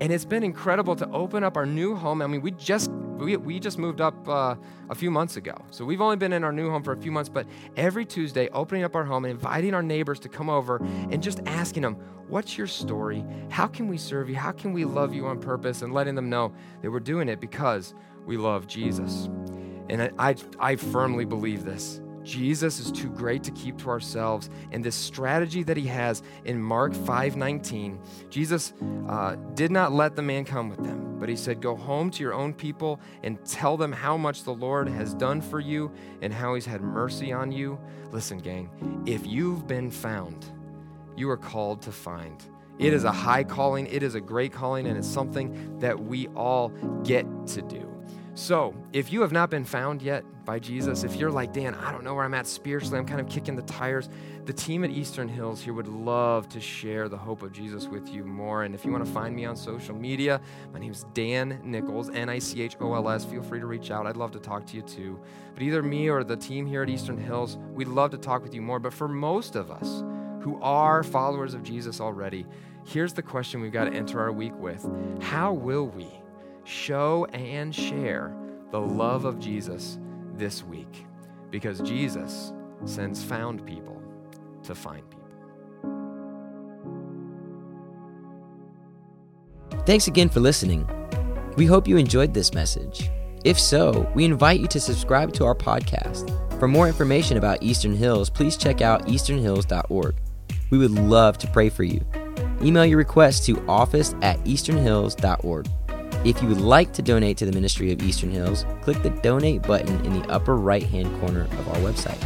And 0.03 0.11
it's 0.11 0.25
been 0.25 0.43
incredible 0.43 0.97
to 0.97 1.09
open 1.11 1.45
up 1.45 1.55
our 1.55 1.65
new 1.65 1.95
home. 1.95 2.21
I 2.21 2.27
mean, 2.27 2.41
we 2.41 2.51
just 2.51 2.91
we, 2.91 3.37
we 3.37 3.57
just 3.57 3.77
moved 3.77 4.01
up 4.01 4.27
uh, 4.27 4.55
a 4.89 4.95
few 4.95 5.09
months 5.09 5.37
ago. 5.37 5.55
So 5.69 5.85
we've 5.85 6.01
only 6.01 6.17
been 6.17 6.33
in 6.33 6.43
our 6.43 6.51
new 6.51 6.69
home 6.69 6.83
for 6.83 6.91
a 6.91 6.97
few 6.97 7.09
months, 7.09 7.29
but 7.29 7.47
every 7.77 8.03
Tuesday, 8.03 8.49
opening 8.49 8.83
up 8.83 8.97
our 8.97 9.05
home 9.05 9.23
and 9.23 9.31
inviting 9.31 9.73
our 9.73 9.81
neighbors 9.81 10.19
to 10.19 10.27
come 10.27 10.49
over 10.49 10.83
and 11.09 11.23
just 11.23 11.39
asking 11.45 11.83
them, 11.83 11.93
What's 12.27 12.57
your 12.57 12.67
story? 12.67 13.23
How 13.49 13.65
can 13.65 13.87
we 13.87 13.97
serve 13.97 14.27
you? 14.27 14.35
How 14.35 14.51
can 14.51 14.73
we 14.73 14.83
love 14.83 15.13
you 15.13 15.25
on 15.25 15.39
purpose? 15.39 15.83
And 15.83 15.93
letting 15.93 16.15
them 16.15 16.29
know 16.29 16.53
that 16.81 16.91
we're 16.91 16.99
doing 16.99 17.29
it 17.29 17.39
because 17.39 17.93
we 18.25 18.35
love 18.35 18.67
Jesus. 18.67 19.29
And 19.87 20.01
I, 20.01 20.11
I, 20.19 20.35
I 20.59 20.75
firmly 20.75 21.23
believe 21.23 21.63
this. 21.63 22.01
Jesus 22.23 22.79
is 22.79 22.91
too 22.91 23.09
great 23.09 23.43
to 23.43 23.51
keep 23.51 23.77
to 23.79 23.89
ourselves. 23.89 24.49
And 24.71 24.83
this 24.83 24.95
strategy 24.95 25.63
that 25.63 25.77
he 25.77 25.87
has 25.87 26.23
in 26.45 26.61
Mark 26.61 26.93
5:19, 26.93 27.99
Jesus 28.29 28.73
uh, 29.07 29.35
did 29.55 29.71
not 29.71 29.91
let 29.91 30.15
the 30.15 30.21
man 30.21 30.45
come 30.45 30.69
with 30.69 30.83
them, 30.83 31.17
but 31.19 31.29
he 31.29 31.35
said, 31.35 31.61
"Go 31.61 31.75
home 31.75 32.09
to 32.11 32.23
your 32.23 32.33
own 32.33 32.53
people 32.53 32.99
and 33.23 33.43
tell 33.45 33.77
them 33.77 33.91
how 33.91 34.17
much 34.17 34.43
the 34.43 34.53
Lord 34.53 34.87
has 34.87 35.13
done 35.13 35.41
for 35.41 35.59
you 35.59 35.91
and 36.21 36.33
how 36.33 36.55
he's 36.55 36.65
had 36.65 36.81
mercy 36.81 37.31
on 37.31 37.51
you." 37.51 37.79
Listen, 38.11 38.37
gang, 38.37 38.69
if 39.05 39.25
you've 39.25 39.67
been 39.67 39.91
found, 39.91 40.45
you 41.15 41.29
are 41.29 41.37
called 41.37 41.81
to 41.83 41.91
find. 41.91 42.43
It 42.79 42.93
is 42.93 43.03
a 43.03 43.11
high 43.11 43.43
calling, 43.43 43.85
it 43.87 44.01
is 44.01 44.15
a 44.15 44.21
great 44.21 44.51
calling, 44.51 44.87
and 44.87 44.97
it's 44.97 45.07
something 45.07 45.79
that 45.79 45.99
we 45.99 46.27
all 46.29 46.69
get 47.03 47.25
to 47.47 47.61
do. 47.61 47.92
So, 48.35 48.73
if 48.93 49.13
you 49.13 49.21
have 49.21 49.31
not 49.31 49.51
been 49.51 49.63
found 49.63 50.01
yet 50.01 50.25
by 50.43 50.57
Jesus, 50.57 51.03
if 51.03 51.15
you're 51.17 51.29
like, 51.29 51.53
Dan, 51.53 51.75
I 51.75 51.91
don't 51.91 52.03
know 52.03 52.15
where 52.15 52.25
I'm 52.25 52.33
at 52.33 52.47
spiritually, 52.47 52.97
I'm 52.97 53.05
kind 53.05 53.21
of 53.21 53.29
kicking 53.29 53.55
the 53.55 53.61
tires, 53.61 54.09
the 54.45 54.53
team 54.53 54.83
at 54.83 54.89
Eastern 54.89 55.29
Hills 55.29 55.61
here 55.61 55.73
would 55.73 55.87
love 55.87 56.49
to 56.49 56.59
share 56.59 57.07
the 57.09 57.17
hope 57.17 57.43
of 57.43 57.51
Jesus 57.51 57.87
with 57.87 58.09
you 58.09 58.23
more. 58.25 58.63
And 58.63 58.73
if 58.73 58.85
you 58.85 58.91
want 58.91 59.05
to 59.05 59.11
find 59.11 59.35
me 59.35 59.45
on 59.45 59.55
social 59.55 59.95
media, 59.95 60.41
my 60.73 60.79
name 60.79 60.91
is 60.91 61.05
Dan 61.13 61.61
Nichols, 61.63 62.09
N 62.09 62.27
I 62.27 62.39
C 62.39 62.63
H 62.63 62.75
O 62.81 62.95
L 62.95 63.07
S. 63.07 63.23
Feel 63.23 63.43
free 63.43 63.59
to 63.59 63.67
reach 63.67 63.91
out. 63.91 64.07
I'd 64.07 64.17
love 64.17 64.31
to 64.31 64.39
talk 64.39 64.65
to 64.65 64.75
you 64.75 64.81
too. 64.81 65.19
But 65.53 65.61
either 65.61 65.83
me 65.83 66.09
or 66.09 66.23
the 66.23 66.35
team 66.35 66.65
here 66.65 66.81
at 66.81 66.89
Eastern 66.89 67.19
Hills, 67.19 67.59
we'd 67.71 67.87
love 67.87 68.09
to 68.11 68.17
talk 68.17 68.41
with 68.41 68.55
you 68.55 68.63
more. 68.63 68.79
But 68.79 68.93
for 68.93 69.07
most 69.07 69.55
of 69.55 69.69
us 69.69 70.03
who 70.41 70.59
are 70.59 71.03
followers 71.03 71.53
of 71.53 71.61
Jesus 71.61 72.01
already, 72.01 72.47
here's 72.83 73.13
the 73.13 73.21
question 73.21 73.61
we've 73.61 73.71
got 73.71 73.85
to 73.85 73.93
enter 73.93 74.19
our 74.19 74.31
week 74.31 74.53
with 74.57 74.89
How 75.21 75.53
will 75.53 75.87
we? 75.87 76.22
Show 76.63 77.25
and 77.33 77.73
share 77.73 78.35
the 78.71 78.79
love 78.79 79.25
of 79.25 79.39
Jesus 79.39 79.99
this 80.35 80.63
week 80.63 81.05
because 81.51 81.79
Jesus 81.81 82.53
sends 82.85 83.23
found 83.23 83.65
people 83.65 84.01
to 84.63 84.73
find 84.73 85.03
people. 85.09 85.23
Thanks 89.85 90.07
again 90.07 90.29
for 90.29 90.39
listening. 90.39 90.87
We 91.57 91.65
hope 91.65 91.87
you 91.87 91.97
enjoyed 91.97 92.33
this 92.33 92.53
message. 92.53 93.09
If 93.43 93.59
so, 93.59 94.09
we 94.15 94.23
invite 94.23 94.61
you 94.61 94.67
to 94.67 94.79
subscribe 94.79 95.33
to 95.33 95.45
our 95.45 95.55
podcast. 95.55 96.29
For 96.59 96.67
more 96.67 96.87
information 96.87 97.37
about 97.37 97.61
Eastern 97.61 97.93
Hills, 97.93 98.29
please 98.29 98.55
check 98.55 98.81
out 98.81 99.05
easternhills.org. 99.07 100.15
We 100.69 100.77
would 100.77 100.91
love 100.91 101.37
to 101.39 101.47
pray 101.47 101.69
for 101.69 101.83
you. 101.83 102.03
Email 102.61 102.85
your 102.85 102.97
request 102.97 103.45
to 103.47 103.63
office 103.67 104.15
at 104.21 104.39
easternhills.org. 104.45 105.67
If 106.25 106.41
you 106.41 106.47
would 106.47 106.61
like 106.61 106.93
to 106.93 107.01
donate 107.01 107.35
to 107.37 107.45
the 107.45 107.51
ministry 107.51 107.91
of 107.91 108.01
Eastern 108.01 108.31
Hills, 108.31 108.65
click 108.81 109.03
the 109.03 109.09
donate 109.09 109.61
button 109.63 110.05
in 110.05 110.13
the 110.13 110.25
upper 110.29 110.55
right 110.55 110.83
hand 110.83 111.19
corner 111.19 111.41
of 111.41 111.67
our 111.67 111.75
website. 111.77 112.17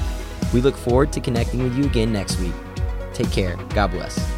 We 0.54 0.62
look 0.62 0.78
forward 0.78 1.12
to 1.14 1.20
connecting 1.20 1.64
with 1.64 1.76
you 1.76 1.86
again 1.86 2.14
next 2.14 2.40
week. 2.40 2.54
Take 3.14 3.32
care. 3.32 3.56
God 3.74 3.88
bless. 3.88 4.37